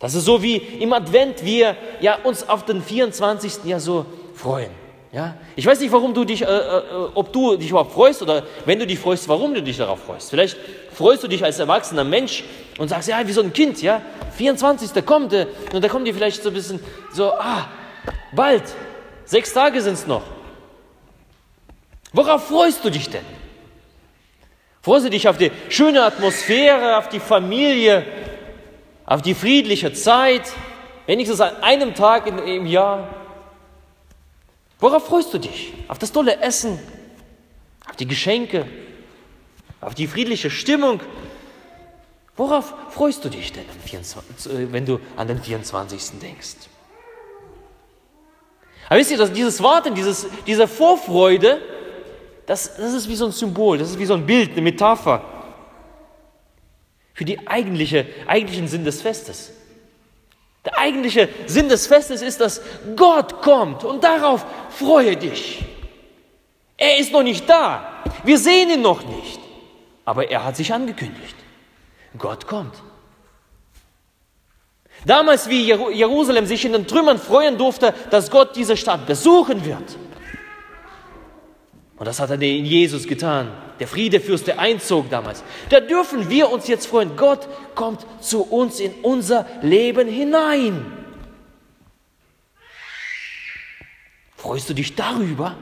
Das 0.00 0.16
ist 0.16 0.24
so 0.24 0.42
wie 0.42 0.56
im 0.56 0.92
Advent 0.92 1.44
wir 1.44 1.76
ja 2.00 2.18
uns 2.24 2.48
auf 2.48 2.64
den 2.64 2.82
24. 2.82 3.66
ja 3.66 3.78
so 3.78 4.04
freuen. 4.34 4.72
Ja? 5.12 5.36
Ich 5.54 5.64
weiß 5.64 5.78
nicht, 5.78 5.92
warum 5.92 6.12
du 6.12 6.24
dich, 6.24 6.42
äh, 6.42 6.46
äh, 6.46 6.82
ob 7.14 7.32
du 7.32 7.56
dich 7.56 7.70
überhaupt 7.70 7.92
freust 7.92 8.20
oder 8.20 8.42
wenn 8.64 8.80
du 8.80 8.86
dich 8.86 8.98
freust, 8.98 9.28
warum 9.28 9.54
du 9.54 9.62
dich 9.62 9.76
darauf 9.76 10.00
freust. 10.00 10.30
Vielleicht 10.30 10.56
freust 10.92 11.22
du 11.22 11.28
dich 11.28 11.44
als 11.44 11.60
erwachsener 11.60 12.02
Mensch 12.02 12.42
und 12.78 12.88
sagst, 12.88 13.08
ja, 13.08 13.24
wie 13.24 13.32
so 13.32 13.42
ein 13.42 13.52
Kind, 13.52 13.80
ja, 13.80 14.02
24. 14.36 15.06
kommt 15.06 15.32
äh, 15.34 15.46
und 15.72 15.84
da 15.84 15.88
kommt 15.88 16.08
dir 16.08 16.14
vielleicht 16.14 16.42
so 16.42 16.48
ein 16.48 16.54
bisschen 16.54 16.80
so, 17.12 17.32
ah, 17.32 17.68
bald, 18.32 18.64
sechs 19.28 19.52
Tage 19.52 19.80
sind 19.82 19.94
es 19.94 20.06
noch. 20.06 20.22
Worauf 22.12 22.48
freust 22.48 22.84
du 22.84 22.90
dich 22.90 23.08
denn? 23.10 23.24
Freust 24.82 25.04
du 25.06 25.10
dich 25.10 25.28
auf 25.28 25.36
die 25.36 25.52
schöne 25.68 26.02
Atmosphäre, 26.02 26.96
auf 26.96 27.08
die 27.08 27.20
Familie, 27.20 28.06
auf 29.04 29.20
die 29.20 29.34
friedliche 29.34 29.92
Zeit, 29.92 30.50
wenigstens 31.06 31.40
an 31.40 31.62
einem 31.62 31.94
Tag 31.94 32.26
im 32.26 32.66
Jahr? 32.66 33.08
Worauf 34.80 35.06
freust 35.06 35.34
du 35.34 35.38
dich? 35.38 35.74
Auf 35.88 35.98
das 35.98 36.12
tolle 36.12 36.40
Essen, 36.40 36.78
auf 37.88 37.96
die 37.96 38.06
Geschenke, 38.06 38.66
auf 39.80 39.94
die 39.94 40.06
friedliche 40.06 40.50
Stimmung. 40.50 41.00
Worauf 42.36 42.72
freust 42.90 43.24
du 43.24 43.28
dich 43.28 43.52
denn, 43.52 43.64
äh, 43.64 44.72
wenn 44.72 44.86
du 44.86 45.00
an 45.16 45.26
den 45.26 45.42
24. 45.42 46.20
denkst? 46.20 46.68
Aber 48.88 48.98
wisst 48.98 49.10
ihr, 49.10 49.18
dass 49.18 49.32
dieses 49.32 49.62
Warten, 49.62 49.94
dieses, 49.94 50.26
diese 50.46 50.66
Vorfreude, 50.66 51.60
das, 52.46 52.76
das 52.76 52.94
ist 52.94 53.08
wie 53.08 53.16
so 53.16 53.26
ein 53.26 53.32
Symbol, 53.32 53.78
das 53.78 53.90
ist 53.90 53.98
wie 53.98 54.06
so 54.06 54.14
ein 54.14 54.24
Bild, 54.24 54.52
eine 54.52 54.62
Metapher 54.62 55.22
für 57.12 57.24
den 57.24 57.46
eigentliche, 57.46 58.06
eigentlichen 58.26 58.68
Sinn 58.68 58.84
des 58.84 59.02
Festes. 59.02 59.52
Der 60.64 60.78
eigentliche 60.78 61.28
Sinn 61.46 61.68
des 61.68 61.86
Festes 61.86 62.22
ist, 62.22 62.40
dass 62.40 62.60
Gott 62.96 63.42
kommt 63.42 63.84
und 63.84 64.02
darauf 64.04 64.44
freue 64.70 65.16
dich. 65.16 65.64
Er 66.76 66.98
ist 66.98 67.12
noch 67.12 67.22
nicht 67.22 67.48
da. 67.48 68.02
Wir 68.24 68.38
sehen 68.38 68.70
ihn 68.70 68.82
noch 68.82 69.04
nicht. 69.04 69.40
Aber 70.04 70.30
er 70.30 70.44
hat 70.44 70.56
sich 70.56 70.72
angekündigt. 70.72 71.34
Gott 72.16 72.46
kommt. 72.46 72.74
Damals, 75.04 75.48
wie 75.48 75.64
Jerusalem 75.64 76.46
sich 76.46 76.64
in 76.64 76.72
den 76.72 76.86
Trümmern 76.86 77.18
freuen 77.18 77.56
durfte, 77.56 77.94
dass 78.10 78.30
Gott 78.30 78.56
diese 78.56 78.76
Stadt 78.76 79.06
besuchen 79.06 79.64
wird. 79.64 79.96
Und 81.96 82.06
das 82.06 82.20
hat 82.20 82.30
er 82.30 82.40
in 82.40 82.64
Jesus 82.64 83.06
getan. 83.06 83.50
Der 83.80 83.88
Friedefürst, 83.88 84.46
der 84.46 84.58
einzog 84.58 85.10
damals. 85.10 85.42
Da 85.68 85.80
dürfen 85.80 86.30
wir 86.30 86.50
uns 86.50 86.68
jetzt 86.68 86.86
freuen. 86.86 87.16
Gott 87.16 87.48
kommt 87.74 88.06
zu 88.20 88.42
uns 88.42 88.80
in 88.80 88.92
unser 89.02 89.46
Leben 89.62 90.08
hinein. 90.08 90.84
Freust 94.36 94.68
du 94.70 94.74
dich 94.74 94.94
darüber? 94.94 95.56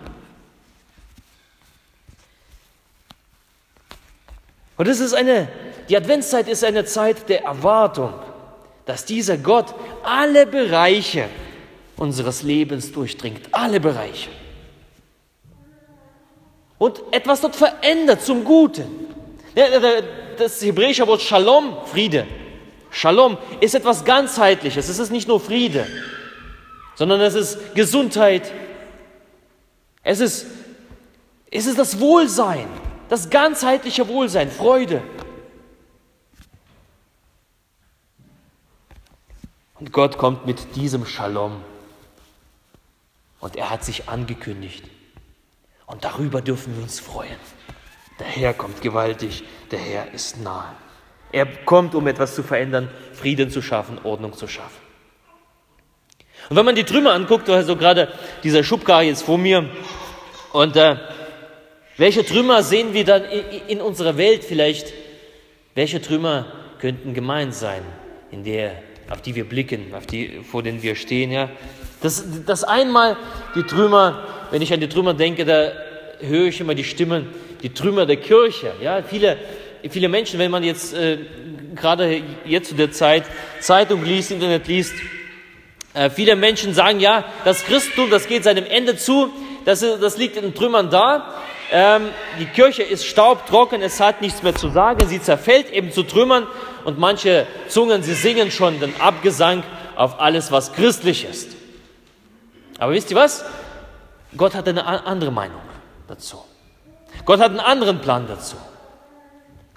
Und 4.77 4.89
es 4.89 5.01
ist 5.01 5.15
eine, 5.15 5.49
die 5.89 5.97
Adventszeit 5.97 6.49
ist 6.49 6.63
eine 6.63 6.85
Zeit 6.85 7.29
der 7.31 7.45
Erwartung, 7.45 8.13
dass 8.87 9.05
dieser 9.05 9.37
Gott 9.37 9.75
alle 10.03 10.47
Bereiche 10.47 11.29
unseres 11.97 12.43
Lebens 12.43 12.93
durchdringt. 12.93 13.49
Alle 13.53 13.81
Bereiche 13.81 14.31
und 16.79 17.03
etwas 17.11 17.41
dort 17.41 17.57
verändert 17.57 18.23
zum 18.23 18.45
Guten. 18.45 18.85
Das 20.39 20.61
hebräische 20.63 21.07
Wort 21.07 21.23
Shalom, 21.23 21.77
Friede, 21.87 22.27
Shalom 22.91 23.39
ist 23.61 23.75
etwas 23.75 24.05
ganzheitliches. 24.05 24.89
Es 24.89 24.99
ist 24.99 25.11
nicht 25.11 25.29
nur 25.29 25.41
Friede, 25.41 25.87
sondern 26.95 27.21
es 27.21 27.35
ist 27.35 27.75
Gesundheit. 27.75 28.53
Es 30.03 30.21
ist, 30.21 30.47
es 31.51 31.67
ist 31.67 31.79
das 31.79 31.99
Wohlsein, 31.99 32.69
das 33.09 33.29
ganzheitliche 33.29 34.07
Wohlsein, 34.09 34.51
Freude. 34.51 35.03
Und 39.79 39.93
Gott 39.93 40.17
kommt 40.17 40.47
mit 40.47 40.75
diesem 40.77 41.05
Shalom. 41.05 41.63
Und 43.41 43.57
er 43.57 43.71
hat 43.71 43.85
sich 43.85 44.09
angekündigt. 44.09 44.85
Und 45.87 46.05
darüber 46.05 46.41
dürfen 46.41 46.75
wir 46.77 46.83
uns 46.83 46.99
freuen. 46.99 47.37
Der 48.19 48.27
Herr 48.27 48.55
kommt 48.55 48.81
gewaltig, 48.81 49.45
der 49.71 49.79
Herr 49.79 50.13
ist 50.13 50.41
nahe. 50.41 50.75
Er 51.33 51.47
kommt, 51.47 51.95
um 51.95 52.07
etwas 52.07 52.35
zu 52.35 52.43
verändern, 52.43 52.89
Frieden 53.13 53.51
zu 53.51 53.61
schaffen, 53.61 53.99
Ordnung 54.03 54.33
zu 54.33 54.49
schaffen. 54.49 54.81
Und 56.49 56.57
wenn 56.57 56.65
man 56.65 56.75
die 56.75 56.85
Trümmer 56.85 57.13
anguckt, 57.13 57.49
also 57.51 57.77
gerade 57.77 58.13
dieser 58.43 58.65
Schubkar 58.65 59.03
jetzt 59.03 59.23
vor 59.23 59.37
mir, 59.37 59.69
und 60.53 60.77
äh, 60.77 60.97
welche 61.99 62.25
Trümmer 62.25 62.63
sehen 62.63 62.95
wir 62.95 63.05
dann 63.05 63.25
in, 63.25 63.69
in 63.69 63.81
unserer 63.81 64.17
Welt 64.17 64.45
vielleicht? 64.45 64.95
Welche 65.75 66.01
Trümmer 66.01 66.47
könnten 66.79 67.13
gemeint 67.13 67.55
sein, 67.55 67.83
in 68.31 68.45
der, 68.45 68.83
auf 69.11 69.23
die 69.23 69.35
wir 69.35 69.45
blicken, 69.45 69.95
auf 69.95 70.07
die, 70.07 70.41
vor 70.51 70.63
denen 70.63 70.83
wir 70.83 70.95
stehen? 70.95 71.31
Ja? 71.31 71.51
Das, 72.03 72.25
das 72.45 72.65
einmal 72.65 73.17
die 73.55 73.63
Trümmer, 73.63 74.25
wenn 74.51 74.63
ich 74.63 74.73
an 74.73 74.81
die 74.81 74.89
Trümmer 74.89 75.15
denke, 75.15 75.45
da 75.45 75.73
höre 76.21 76.47
ich 76.47 76.61
immer 76.61 76.75
die 76.75 76.85
Stimmen, 76.85 77.29
die 77.63 77.71
Trümmer 77.71 78.07
der 78.07 78.17
Kirche. 78.17 78.73
Ja, 78.81 79.03
viele, 79.03 79.37
viele 79.89 80.09
Menschen, 80.09 80.39
wenn 80.39 80.51
man 80.51 80.63
jetzt 80.63 80.95
äh, 80.95 81.19
gerade 81.75 82.23
jetzt 82.45 82.71
zu 82.71 82.75
der 82.75 82.93
Zeit 82.93 83.25
Zeitung 83.61 84.05
liest, 84.05 84.31
Internet 84.31 84.67
liest, 84.67 84.95
äh, 85.95 86.11
viele 86.11 86.37
Menschen 86.37 86.75
sagen, 86.75 87.01
ja, 87.01 87.25
das 87.45 87.65
Christentum, 87.65 88.11
das 88.11 88.27
geht 88.27 88.45
seinem 88.45 88.67
Ende 88.67 88.97
zu, 88.97 89.31
das, 89.65 89.81
das 89.81 90.19
liegt 90.19 90.37
in 90.37 90.55
Trümmern 90.55 90.91
da. 90.91 91.35
Ähm, 91.73 92.09
die 92.39 92.47
Kirche 92.47 92.83
ist 92.83 93.07
staubtrocken, 93.07 93.83
es 93.83 93.99
hat 93.99 94.23
nichts 94.23 94.43
mehr 94.43 94.55
zu 94.55 94.69
sagen, 94.69 95.07
sie 95.09 95.21
zerfällt 95.21 95.73
eben 95.73 95.91
zu 95.91 96.05
Trümmern 96.05 96.47
und 96.87 97.01
manche 97.01 97.49
Zungen, 97.67 98.05
sie 98.05 98.15
singen 98.15 98.53
schon 98.53 98.79
den 98.79 98.99
Abgesang 99.01 99.65
auf 99.97 100.21
alles, 100.21 100.53
was 100.53 100.73
christlich 100.73 101.25
ist. 101.29 101.57
Aber 102.79 102.93
wisst 102.93 103.11
ihr 103.11 103.17
was? 103.17 103.45
Gott 104.37 104.55
hat 104.55 104.69
eine 104.69 104.87
andere 105.05 105.33
Meinung 105.33 105.61
dazu. 106.07 106.39
Gott 107.25 107.41
hat 107.41 107.51
einen 107.51 107.59
anderen 107.59 108.01
Plan 108.01 108.29
dazu. 108.29 108.55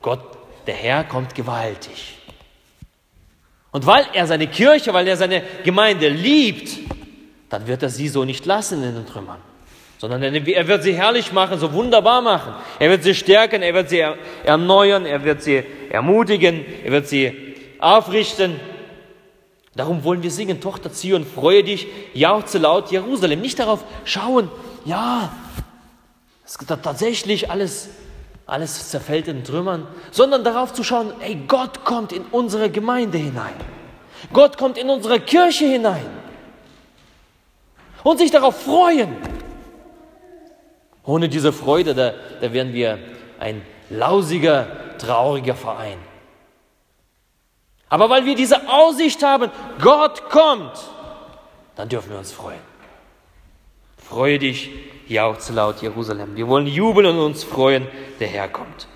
Gott, 0.01 0.19
der 0.67 0.75
Herr, 0.75 1.03
kommt 1.03 1.33
gewaltig. 1.33 2.19
Und 3.71 3.87
weil 3.87 4.05
er 4.13 4.27
seine 4.27 4.45
Kirche, 4.45 4.93
weil 4.93 5.07
er 5.07 5.17
seine 5.17 5.41
Gemeinde 5.63 6.09
liebt, 6.09 6.77
dann 7.49 7.65
wird 7.65 7.81
er 7.81 7.89
sie 7.89 8.07
so 8.07 8.23
nicht 8.23 8.45
lassen 8.45 8.83
in 8.83 8.93
den 8.93 9.07
Trümmern, 9.07 9.41
sondern 9.99 10.23
er 10.23 10.67
wird 10.67 10.81
sie 10.81 10.93
herrlich 10.93 11.33
machen, 11.33 11.59
so 11.59 11.73
wunderbar 11.73 12.21
machen. 12.21 12.53
Er 12.79 12.89
wird 12.89 13.03
sie 13.03 13.13
stärken, 13.13 13.61
er 13.61 13.73
wird 13.73 13.89
sie 13.89 14.01
erneuern, 14.45 15.05
er 15.05 15.25
wird 15.25 15.43
sie 15.43 15.61
ermutigen, 15.89 16.65
er 16.85 16.91
wird 16.93 17.07
sie 17.09 17.55
aufrichten. 17.79 18.61
Darum 19.75 20.05
wollen 20.05 20.23
wir 20.23 20.31
singen, 20.31 20.61
Tochter 20.61 20.93
Zion, 20.93 21.25
freue 21.25 21.65
dich, 21.65 21.87
jauchze 22.13 22.59
laut 22.59 22.91
Jerusalem. 22.91 23.41
Nicht 23.41 23.59
darauf 23.59 23.83
schauen, 24.05 24.49
ja, 24.85 25.33
es 26.45 26.55
ist 26.55 26.67
tatsächlich 26.81 27.51
alles, 27.51 27.89
alles 28.45 28.89
zerfällt 28.89 29.27
in 29.27 29.43
Trümmern, 29.43 29.85
sondern 30.11 30.45
darauf 30.45 30.71
zu 30.71 30.83
schauen, 30.85 31.11
ey, 31.19 31.35
Gott 31.45 31.83
kommt 31.83 32.13
in 32.13 32.23
unsere 32.31 32.69
Gemeinde 32.69 33.17
hinein. 33.17 33.53
Gott 34.31 34.57
kommt 34.57 34.77
in 34.77 34.89
unsere 34.89 35.19
Kirche 35.19 35.65
hinein. 35.65 36.05
Und 38.01 38.19
sich 38.19 38.31
darauf 38.31 38.63
freuen. 38.63 39.13
Ohne 41.09 41.27
diese 41.27 41.51
Freude, 41.51 41.95
da, 41.95 42.13
da 42.39 42.53
wären 42.53 42.71
wir 42.71 42.99
ein 43.39 43.63
lausiger, 43.89 44.67
trauriger 44.99 45.55
Verein. 45.55 45.97
Aber 47.89 48.11
weil 48.11 48.27
wir 48.27 48.35
diese 48.35 48.69
Aussicht 48.69 49.23
haben, 49.23 49.49
Gott 49.81 50.29
kommt, 50.29 50.77
dann 51.75 51.89
dürfen 51.89 52.11
wir 52.11 52.19
uns 52.19 52.31
freuen. 52.31 52.59
Freue 53.97 54.37
dich, 54.37 54.69
jauchze 55.07 55.51
laut 55.51 55.81
Jerusalem. 55.81 56.35
Wir 56.35 56.47
wollen 56.47 56.67
jubeln 56.67 57.07
und 57.07 57.17
uns 57.17 57.43
freuen, 57.43 57.87
der 58.19 58.27
Herr 58.27 58.47
kommt. 58.47 58.87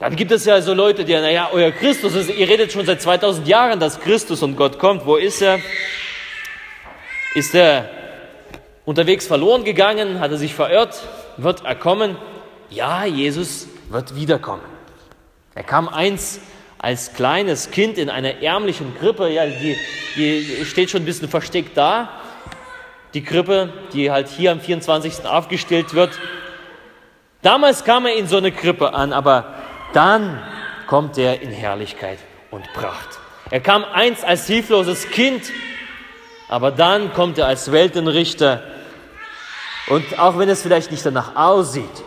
Dann 0.00 0.16
gibt 0.16 0.32
es 0.32 0.44
ja 0.46 0.60
so 0.60 0.74
Leute, 0.74 1.04
die, 1.04 1.12
naja, 1.12 1.50
euer 1.52 1.70
Christus, 1.70 2.16
ist, 2.16 2.28
ihr 2.28 2.48
redet 2.48 2.72
schon 2.72 2.84
seit 2.84 3.00
2000 3.00 3.46
Jahren, 3.46 3.78
dass 3.78 4.00
Christus 4.00 4.42
und 4.42 4.56
Gott 4.56 4.80
kommt. 4.80 5.06
Wo 5.06 5.14
ist 5.14 5.40
er? 5.42 5.60
Ist 7.36 7.54
er 7.54 8.01
unterwegs 8.84 9.26
verloren 9.26 9.64
gegangen? 9.64 10.20
Hat 10.20 10.30
er 10.30 10.38
sich 10.38 10.54
verirrt? 10.54 11.02
Wird 11.36 11.64
er 11.64 11.74
kommen? 11.74 12.16
Ja, 12.70 13.04
Jesus 13.04 13.68
wird 13.90 14.14
wiederkommen. 14.16 14.62
Er 15.54 15.62
kam 15.62 15.88
eins 15.88 16.40
als 16.78 17.12
kleines 17.14 17.70
Kind 17.70 17.96
in 17.96 18.10
einer 18.10 18.42
ärmlichen 18.42 18.98
Krippe, 18.98 19.28
ja, 19.28 19.46
die, 19.46 19.76
die 20.16 20.64
steht 20.64 20.90
schon 20.90 21.02
ein 21.02 21.04
bisschen 21.04 21.28
versteckt 21.28 21.76
da. 21.76 22.08
Die 23.14 23.22
Krippe, 23.22 23.72
die 23.92 24.10
halt 24.10 24.28
hier 24.28 24.52
am 24.52 24.60
24. 24.60 25.26
aufgestellt 25.26 25.94
wird. 25.94 26.10
Damals 27.42 27.84
kam 27.84 28.06
er 28.06 28.16
in 28.16 28.26
so 28.26 28.38
eine 28.38 28.50
Krippe 28.50 28.94
an, 28.94 29.12
aber 29.12 29.54
dann 29.92 30.42
kommt 30.86 31.18
er 31.18 31.42
in 31.42 31.50
Herrlichkeit 31.50 32.18
und 32.50 32.64
Pracht. 32.72 33.18
Er 33.50 33.60
kam 33.60 33.84
einst 33.84 34.24
als 34.24 34.46
hilfloses 34.46 35.10
Kind, 35.10 35.42
aber 36.48 36.70
dann 36.70 37.12
kommt 37.12 37.38
er 37.38 37.46
als 37.46 37.70
Weltenrichter. 37.70 38.62
Und 39.88 40.18
auch 40.18 40.38
wenn 40.38 40.48
es 40.48 40.62
vielleicht 40.62 40.90
nicht 40.90 41.04
danach 41.04 41.34
aussieht, 41.36 42.04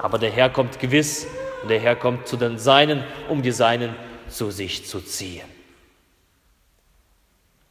aber 0.00 0.18
der 0.18 0.30
Herr 0.30 0.50
kommt 0.50 0.78
gewiss 0.78 1.26
und 1.62 1.68
der 1.68 1.80
Herr 1.80 1.96
kommt 1.96 2.28
zu 2.28 2.36
den 2.36 2.58
Seinen, 2.58 3.04
um 3.28 3.42
die 3.42 3.52
Seinen 3.52 3.94
zu 4.28 4.50
sich 4.50 4.86
zu 4.86 5.00
ziehen. 5.00 5.48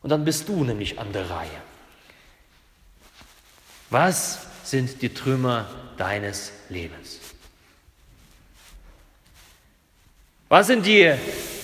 Und 0.01 0.09
dann 0.09 0.25
bist 0.25 0.49
du 0.49 0.63
nämlich 0.63 0.99
an 0.99 1.11
der 1.13 1.29
Reihe. 1.29 1.49
Was 3.89 4.39
sind 4.63 5.01
die 5.01 5.13
Trümmer 5.13 5.69
deines 5.97 6.51
Lebens? 6.69 7.19
Was 10.49 10.67
sind 10.67 10.85
die, 10.85 11.13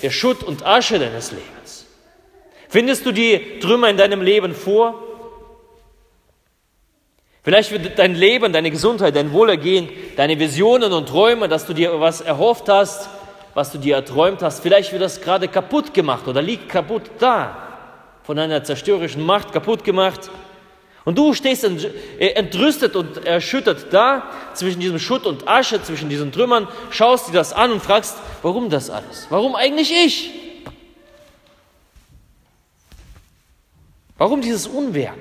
der 0.02 0.10
Schutt 0.10 0.44
und 0.44 0.66
Asche 0.66 1.00
deines 1.00 1.32
Lebens? 1.32 1.86
Findest 2.70 3.06
du 3.06 3.12
die 3.12 3.60
Trümmer 3.60 3.90
in 3.90 3.98
deinem 3.98 4.22
Leben 4.22 4.54
vor? 4.54 5.09
Vielleicht 7.50 7.72
wird 7.72 7.98
dein 7.98 8.14
Leben, 8.14 8.54
deine 8.54 8.70
Gesundheit, 8.70 9.16
dein 9.16 9.34
Wohlergehen, 9.34 9.90
deine 10.16 10.38
Visionen 10.38 10.94
und 10.94 11.10
Träume, 11.10 11.48
dass 11.48 11.66
du 11.66 11.74
dir 11.74 12.00
was 12.00 12.22
erhofft 12.22 12.70
hast, 12.70 13.10
was 13.56 13.72
du 13.72 13.80
dir 13.80 13.96
erträumt 13.96 14.44
hast, 14.44 14.60
vielleicht 14.60 14.92
wird 14.92 15.02
das 15.02 15.20
gerade 15.20 15.48
kaputt 15.48 15.92
gemacht 15.92 16.28
oder 16.28 16.44
liegt 16.44 16.70
kaputt 16.70 17.10
da, 17.18 17.58
von 18.22 18.38
einer 18.38 18.64
zerstörerischen 18.64 19.26
Macht 19.26 19.52
kaputt 19.52 19.84
gemacht. 19.84 20.30
Und 21.06 21.18
du 21.18 21.34
stehst 21.34 21.64
äh, 21.64 22.34
entrüstet 22.34 22.96
und 22.96 23.26
erschüttert 23.26 23.88
da, 23.92 24.30
zwischen 24.54 24.80
diesem 24.80 25.00
Schutt 25.00 25.26
und 25.26 25.48
Asche, 25.48 25.82
zwischen 25.82 26.08
diesen 26.08 26.32
Trümmern, 26.32 26.68
schaust 26.92 27.30
dir 27.30 27.34
das 27.34 27.52
an 27.52 27.72
und 27.72 27.82
fragst, 27.82 28.16
warum 28.44 28.70
das 28.70 28.92
alles? 28.92 29.26
Warum 29.32 29.56
eigentlich 29.56 29.92
ich? 29.92 30.30
Warum 34.20 34.40
dieses 34.40 34.68
Unwerk? 34.68 35.18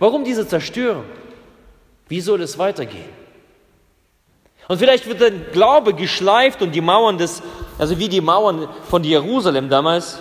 Warum 0.00 0.24
diese 0.24 0.48
Zerstörung? 0.48 1.04
Wie 2.10 2.20
soll 2.20 2.42
es 2.42 2.58
weitergehen? 2.58 3.08
Und 4.66 4.78
vielleicht 4.78 5.06
wird 5.06 5.20
dein 5.20 5.52
Glaube 5.52 5.94
geschleift 5.94 6.60
und 6.60 6.72
die 6.72 6.80
Mauern 6.80 7.18
des, 7.18 7.40
also 7.78 7.98
wie 8.00 8.08
die 8.08 8.20
Mauern 8.20 8.68
von 8.88 9.04
Jerusalem 9.04 9.68
damals. 9.68 10.18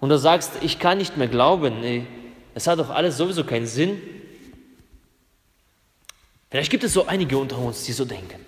Und 0.00 0.08
du 0.08 0.18
sagst, 0.18 0.52
ich 0.62 0.80
kann 0.80 0.98
nicht 0.98 1.16
mehr 1.16 1.28
glauben, 1.28 2.06
es 2.54 2.66
hat 2.66 2.80
doch 2.80 2.90
alles 2.90 3.16
sowieso 3.16 3.44
keinen 3.44 3.66
Sinn. 3.66 4.02
Vielleicht 6.50 6.70
gibt 6.70 6.82
es 6.82 6.92
so 6.92 7.06
einige 7.06 7.38
unter 7.38 7.58
uns, 7.58 7.84
die 7.84 7.92
so 7.92 8.04
denken. 8.04 8.44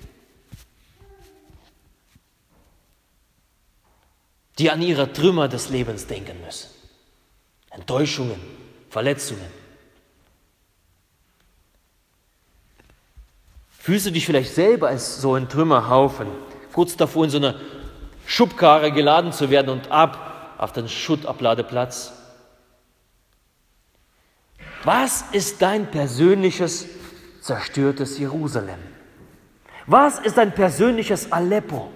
Die 4.59 4.73
an 4.73 4.83
ihre 4.83 5.13
Trümmer 5.13 5.47
des 5.47 5.69
Lebens 5.69 6.09
denken 6.09 6.41
müssen. 6.45 6.69
Enttäuschungen, 7.71 8.41
Verletzungen. 8.91 9.68
Fühlst 13.89 14.05
du 14.05 14.13
dich 14.13 14.27
vielleicht 14.27 14.55
selber 14.55 14.89
als 14.89 15.23
so 15.23 15.33
ein 15.33 15.49
Trümmerhaufen, 15.49 16.27
kurz 16.75 16.95
davor 16.99 17.25
in 17.25 17.31
so 17.31 17.39
eine 17.39 17.59
Schubkarre 18.27 18.93
geladen 18.93 19.33
zu 19.33 19.49
werden 19.49 19.71
und 19.71 19.91
ab 19.91 20.53
auf 20.59 20.75
den 20.75 20.91
Schuttabladeplatz? 20.91 22.13
Was 24.85 25.25
ist 25.33 25.63
dein 25.63 25.91
persönliches 25.91 26.85
zerstörtes 27.41 28.19
Jerusalem? 28.19 28.79
Was 29.87 30.19
ist 30.19 30.37
dein 30.37 30.55
persönliches 30.55 31.33
Aleppo? 31.33 31.91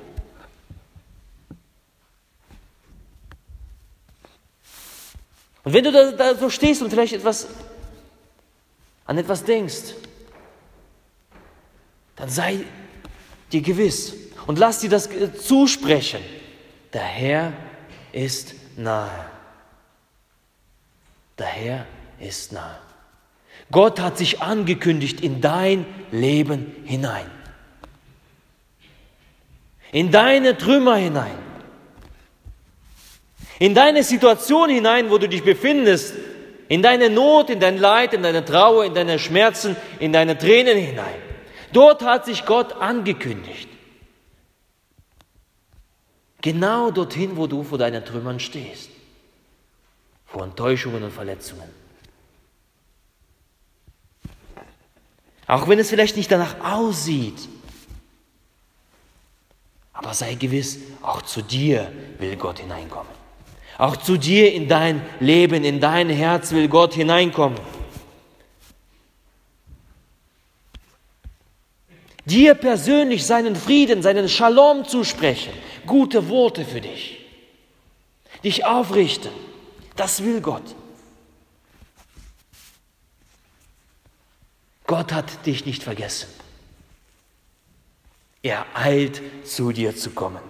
Und 5.63 5.75
wenn 5.75 5.85
du 5.85 5.93
da, 5.93 6.11
da 6.13 6.35
so 6.37 6.49
stehst 6.49 6.81
und 6.81 6.89
vielleicht 6.89 7.13
etwas 7.13 7.49
an 9.05 9.19
etwas 9.19 9.45
denkst, 9.45 9.93
dann 12.23 12.31
sei 12.31 12.61
dir 13.51 13.63
gewiss 13.63 14.15
und 14.47 14.57
lass 14.57 14.79
dir 14.79 14.89
das 14.89 15.09
zusprechen. 15.45 16.21
Der 16.93 17.03
Herr 17.03 17.53
ist 18.13 18.55
nahe. 18.77 19.27
Der 21.37 21.47
Herr 21.49 21.87
ist 22.21 22.53
nahe. 22.53 22.79
Gott 23.73 23.99
hat 23.99 24.19
sich 24.19 24.41
angekündigt 24.41 25.21
in 25.21 25.41
dein 25.41 25.85
Leben 26.13 26.73
hinein. 26.85 27.29
In 29.91 30.13
deine 30.13 30.57
Trümmer 30.57 30.99
hinein. 30.99 31.39
In 33.59 33.75
deine 33.75 34.05
Situation 34.05 34.71
hinein, 34.71 35.11
wo 35.11 35.19
du 35.19 35.29
dich 35.29 35.43
befindest. 35.43 36.15
In 36.69 36.83
deine 36.83 37.11
Not, 37.11 37.51
in 37.51 37.59
dein 37.59 37.79
Leid, 37.79 38.15
in 38.15 38.23
deine 38.23 38.45
Trauer, 38.45 38.85
in 38.85 38.95
deine 38.95 39.19
Schmerzen, 39.19 39.75
in 39.99 40.13
deine 40.13 40.39
Tränen 40.39 40.79
hinein. 40.79 41.32
Dort 41.73 42.03
hat 42.03 42.27
sich 42.27 42.45
Gott 42.45 42.73
angekündigt. 42.75 43.69
Genau 46.43 46.91
dorthin, 46.91 47.37
wo 47.37 47.47
du 47.47 47.63
vor 47.63 47.79
deinen 47.79 48.05
Trümmern 48.05 48.41
stehst. 48.41 48.91
Vor 50.27 50.45
Enttäuschungen 50.45 51.03
und 51.03 51.13
Verletzungen. 51.13 51.69
Auch 55.47 55.69
wenn 55.69 55.79
es 55.79 55.91
vielleicht 55.91 56.17
nicht 56.17 56.31
danach 56.31 56.61
aussieht. 56.65 57.49
Aber 59.93 60.15
sei 60.15 60.35
gewiss, 60.35 60.79
auch 61.03 61.23
zu 61.23 61.43
dir 61.43 61.93
will 62.19 62.37
Gott 62.37 62.59
hineinkommen. 62.59 63.13
Auch 63.79 63.97
zu 63.97 64.17
dir 64.17 64.53
in 64.53 64.69
dein 64.69 65.03
Leben, 65.21 65.65
in 65.65 65.81
dein 65.81 66.09
Herz 66.09 66.53
will 66.53 66.69
Gott 66.69 66.95
hineinkommen. 66.95 67.59
Dir 72.25 72.55
persönlich 72.55 73.27
seinen 73.27 73.57
Frieden, 73.57 74.03
seinen 74.03 74.29
Shalom 74.29 74.85
zusprechen, 74.85 75.53
gute 75.87 76.29
Worte 76.29 76.65
für 76.65 76.81
dich, 76.81 77.25
dich 78.45 78.65
aufrichten, 78.65 79.33
Das 79.97 80.25
will 80.25 80.41
Gott. 80.41 80.75
Gott 84.87 85.13
hat 85.13 85.47
dich 85.47 85.65
nicht 85.65 85.83
vergessen. 85.83 86.29
Er 88.43 88.67
eilt 88.75 89.23
zu 89.45 89.73
dir 89.73 89.97
zu 89.97 90.11
kommen. 90.11 90.41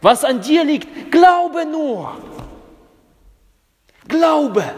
Was 0.00 0.24
an 0.24 0.42
dir 0.42 0.64
liegt, 0.64 1.10
glaube 1.10 1.64
nur. 1.64 2.16
Glaube. 4.06 4.74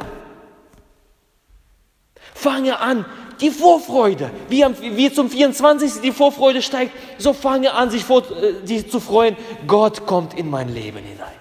Fange 2.35 2.79
an, 2.79 3.05
die 3.41 3.51
Vorfreude, 3.51 4.31
wie, 4.49 4.65
am, 4.65 4.75
wie 4.81 5.13
zum 5.13 5.31
24. 5.31 6.01
die 6.01 6.13
Vorfreude 6.13 6.63
steigt, 6.63 6.93
so 7.19 7.33
fange 7.33 7.73
an, 7.73 7.91
sich 7.91 8.05
vor, 8.05 8.23
äh, 8.31 8.55
die 8.65 8.87
zu 8.87 9.01
freuen. 9.01 9.37
Gott 9.67 10.07
kommt 10.07 10.35
in 10.35 10.51
mein 10.51 10.69
Leben 10.69 10.99
hinein. 10.99 11.33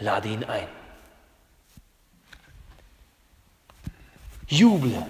Lade 0.00 0.28
ihn 0.28 0.44
ein. 0.44 0.66
Juble, 4.46 5.06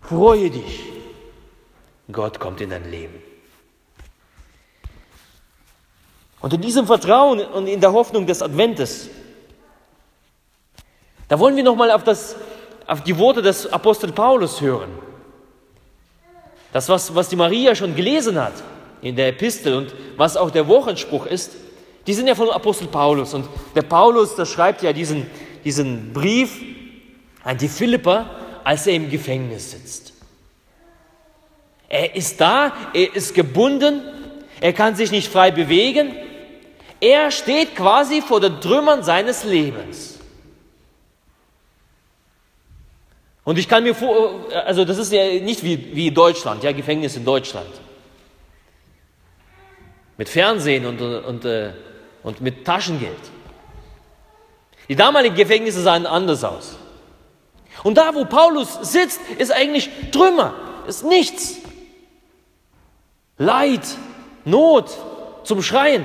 freue 0.00 0.50
dich. 0.50 0.80
Gott 2.10 2.38
kommt 2.38 2.60
in 2.60 2.70
dein 2.70 2.90
Leben. 2.90 3.22
Und 6.40 6.52
in 6.52 6.60
diesem 6.60 6.86
Vertrauen 6.86 7.40
und 7.40 7.66
in 7.66 7.80
der 7.80 7.92
Hoffnung 7.92 8.26
des 8.26 8.42
Adventes, 8.42 9.08
da 11.28 11.38
wollen 11.38 11.56
wir 11.56 11.62
nochmal 11.62 11.90
auf, 11.92 12.02
auf 12.92 13.02
die 13.02 13.16
Worte 13.16 13.40
des 13.40 13.72
Apostel 13.72 14.12
Paulus 14.12 14.60
hören. 14.60 14.90
Das, 16.74 16.90
was, 16.90 17.14
was 17.14 17.30
die 17.30 17.36
Maria 17.36 17.74
schon 17.74 17.96
gelesen 17.96 18.38
hat 18.38 18.52
in 19.00 19.16
der 19.16 19.28
Epistel 19.28 19.74
und 19.74 19.94
was 20.18 20.36
auch 20.36 20.50
der 20.50 20.68
Wochenspruch 20.68 21.24
ist, 21.24 21.52
die 22.06 22.12
sind 22.12 22.26
ja 22.26 22.34
von 22.34 22.50
Apostel 22.50 22.88
Paulus. 22.88 23.32
Und 23.32 23.46
der 23.74 23.82
Paulus, 23.82 24.36
der 24.36 24.44
schreibt 24.44 24.82
ja 24.82 24.92
diesen, 24.92 25.26
diesen 25.64 26.12
Brief 26.12 26.60
an 27.44 27.56
die 27.56 27.68
Philipper, 27.68 28.28
als 28.62 28.86
er 28.86 28.94
im 28.94 29.08
Gefängnis 29.08 29.70
sitzt. 29.70 30.12
Er 31.88 32.14
ist 32.14 32.40
da, 32.42 32.74
er 32.92 33.14
ist 33.14 33.34
gebunden, 33.34 34.02
er 34.60 34.74
kann 34.74 34.96
sich 34.96 35.10
nicht 35.10 35.32
frei 35.32 35.50
bewegen. 35.50 36.14
Er 37.00 37.30
steht 37.30 37.74
quasi 37.74 38.20
vor 38.20 38.40
den 38.40 38.60
Trümmern 38.60 39.02
seines 39.02 39.44
Lebens. 39.44 40.11
Und 43.44 43.58
ich 43.58 43.68
kann 43.68 43.82
mir 43.82 43.94
vor, 43.94 44.46
also 44.64 44.84
das 44.84 44.98
ist 44.98 45.12
ja 45.12 45.24
nicht 45.40 45.64
wie, 45.64 45.94
wie 45.94 46.10
Deutschland, 46.10 46.62
ja, 46.62 46.72
Gefängnis 46.72 47.16
in 47.16 47.24
Deutschland. 47.24 47.70
Mit 50.16 50.28
Fernsehen 50.28 50.86
und, 50.86 51.00
und, 51.00 51.44
äh, 51.44 51.72
und 52.22 52.40
mit 52.40 52.64
Taschengeld. 52.64 53.18
Die 54.88 54.94
damaligen 54.94 55.34
Gefängnisse 55.34 55.82
sahen 55.82 56.06
anders 56.06 56.44
aus. 56.44 56.76
Und 57.82 57.98
da, 57.98 58.14
wo 58.14 58.24
Paulus 58.24 58.78
sitzt, 58.82 59.20
ist 59.38 59.52
eigentlich 59.52 59.90
Trümmer, 60.12 60.54
ist 60.86 61.04
nichts. 61.04 61.56
Leid, 63.38 63.82
Not 64.44 64.90
zum 65.44 65.62
Schreien. 65.62 66.04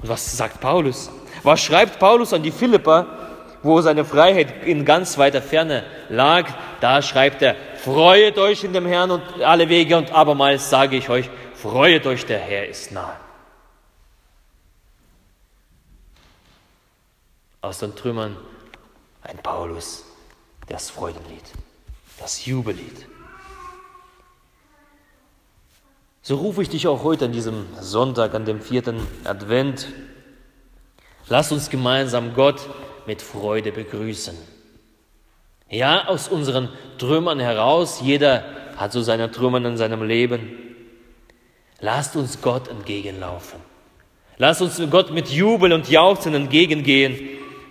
Und 0.00 0.08
was 0.08 0.36
sagt 0.36 0.60
Paulus? 0.60 1.10
Was 1.42 1.60
schreibt 1.60 1.98
Paulus 1.98 2.32
an 2.32 2.42
die 2.42 2.50
Philipper, 2.50 3.21
wo 3.62 3.80
seine 3.80 4.04
Freiheit 4.04 4.64
in 4.66 4.84
ganz 4.84 5.18
weiter 5.18 5.42
Ferne 5.42 5.84
lag? 6.08 6.48
Da 6.80 7.02
schreibt 7.02 7.42
er, 7.42 7.56
freut 7.76 8.38
euch 8.38 8.64
in 8.64 8.72
dem 8.72 8.86
Herrn 8.86 9.10
und 9.10 9.22
alle 9.42 9.68
Wege 9.68 9.96
und 9.96 10.12
abermals 10.12 10.68
sage 10.68 10.96
ich 10.96 11.08
euch, 11.08 11.30
freut 11.54 12.06
euch, 12.06 12.26
der 12.26 12.38
Herr 12.38 12.66
ist 12.66 12.92
nahe. 12.92 13.16
Aus 17.60 17.78
den 17.78 17.94
Trümmern 17.94 18.36
ein 19.22 19.38
Paulus, 19.38 20.04
das 20.68 20.90
Freudenlied, 20.90 21.44
das 22.18 22.44
Jubellied. 22.44 23.06
So 26.24 26.36
rufe 26.36 26.62
ich 26.62 26.68
dich 26.68 26.86
auch 26.86 27.02
heute 27.02 27.24
an 27.24 27.32
diesem 27.32 27.66
Sonntag, 27.80 28.34
an 28.34 28.44
dem 28.44 28.60
vierten 28.60 29.04
Advent. 29.24 29.88
Lass 31.28 31.50
uns 31.50 31.68
gemeinsam 31.68 32.34
Gott 32.34 32.68
mit 33.06 33.22
Freude 33.22 33.72
begrüßen. 33.72 34.36
Ja, 35.68 36.06
aus 36.08 36.28
unseren 36.28 36.68
Trümmern 36.98 37.40
heraus, 37.40 38.00
jeder 38.02 38.44
hat 38.76 38.92
so 38.92 39.02
seine 39.02 39.30
Trümmern 39.30 39.64
in 39.64 39.76
seinem 39.76 40.02
Leben. 40.02 40.58
Lasst 41.80 42.14
uns 42.14 42.40
Gott 42.42 42.68
entgegenlaufen. 42.68 43.58
Lasst 44.36 44.62
uns 44.62 44.80
Gott 44.90 45.12
mit 45.12 45.28
Jubel 45.28 45.72
und 45.72 45.88
Jauchzen 45.88 46.34
entgegengehen, 46.34 47.18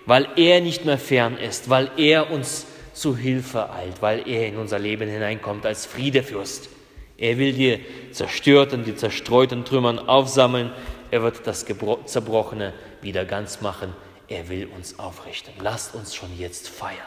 weil 0.06 0.26
er 0.36 0.60
nicht 0.60 0.84
mehr 0.84 0.98
fern 0.98 1.36
ist, 1.36 1.70
weil 1.70 1.90
er 1.96 2.30
uns 2.30 2.66
zu 2.92 3.16
Hilfe 3.16 3.70
eilt, 3.70 4.02
weil 4.02 4.28
er 4.28 4.48
in 4.48 4.56
unser 4.56 4.78
Leben 4.78 5.08
hineinkommt 5.08 5.64
als 5.64 5.86
Friedefürst. 5.86 6.68
Er 7.16 7.38
will 7.38 7.52
die 7.52 7.80
zerstörten, 8.10 8.84
die 8.84 8.96
zerstreuten 8.96 9.64
Trümmern 9.64 9.98
aufsammeln. 9.98 10.72
Er 11.10 11.22
wird 11.22 11.46
das 11.46 11.64
Zerbrochene 11.64 12.72
wieder 13.00 13.24
ganz 13.24 13.60
machen. 13.60 13.94
Er 14.28 14.48
will 14.48 14.66
uns 14.66 14.98
aufrichten. 14.98 15.52
Lasst 15.60 15.94
uns 15.94 16.14
schon 16.14 16.36
jetzt 16.38 16.68
feiern, 16.68 16.98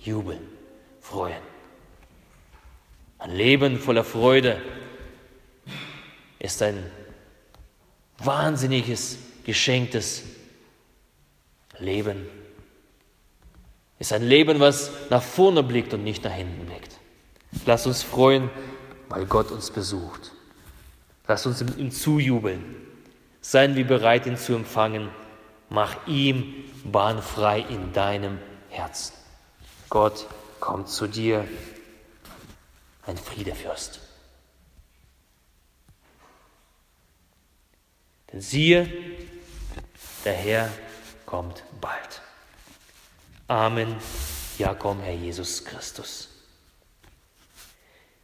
jubeln, 0.00 0.46
freuen. 1.00 1.42
Ein 3.18 3.30
Leben 3.30 3.78
voller 3.78 4.04
Freude 4.04 4.60
ist 6.38 6.62
ein 6.62 6.90
wahnsinniges, 8.18 9.18
geschenktes 9.44 10.24
Leben. 11.78 12.26
Ist 13.98 14.12
ein 14.12 14.22
Leben, 14.22 14.60
was 14.60 14.90
nach 15.10 15.22
vorne 15.22 15.62
blickt 15.62 15.94
und 15.94 16.04
nicht 16.04 16.24
nach 16.24 16.32
hinten 16.32 16.66
blickt. 16.66 16.98
Lasst 17.66 17.86
uns 17.86 18.02
freuen, 18.02 18.50
weil 19.08 19.24
Gott 19.26 19.50
uns 19.50 19.70
besucht. 19.70 20.32
Lass 21.26 21.46
uns 21.46 21.62
ihm 21.62 21.90
zujubeln. 21.90 22.62
Seien 23.40 23.76
wir 23.76 23.86
bereit, 23.86 24.26
ihn 24.26 24.36
zu 24.36 24.54
empfangen. 24.54 25.08
Mach 25.68 26.06
ihm 26.06 26.64
Bahn 26.84 27.22
frei 27.22 27.60
in 27.60 27.92
deinem 27.92 28.38
Herzen. 28.68 29.14
Gott 29.88 30.26
kommt 30.60 30.88
zu 30.88 31.06
dir, 31.06 31.46
ein 33.06 33.16
Friedefürst. 33.16 34.00
Denn 38.32 38.40
siehe, 38.40 38.90
der 40.24 40.32
Herr 40.34 40.70
kommt 41.26 41.62
bald. 41.80 42.22
Amen. 43.46 43.94
Ja, 44.58 44.74
komm, 44.74 45.00
Herr 45.00 45.14
Jesus 45.14 45.64
Christus. 45.64 46.30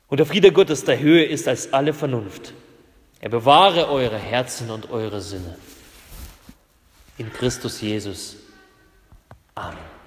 Und 0.08 0.18
der 0.18 0.26
Friede 0.26 0.52
Gottes 0.52 0.84
der 0.84 0.98
Höhe 0.98 1.24
ist 1.24 1.46
als 1.46 1.72
alle 1.72 1.94
Vernunft. 1.94 2.52
Er 3.20 3.28
bewahre 3.28 3.88
eure 3.88 4.18
Herzen 4.18 4.70
und 4.70 4.90
eure 4.90 5.20
Sinne. 5.20 5.56
In 7.20 7.30
Christus 7.30 7.82
Jesus. 7.82 8.36
Amen. 9.54 9.99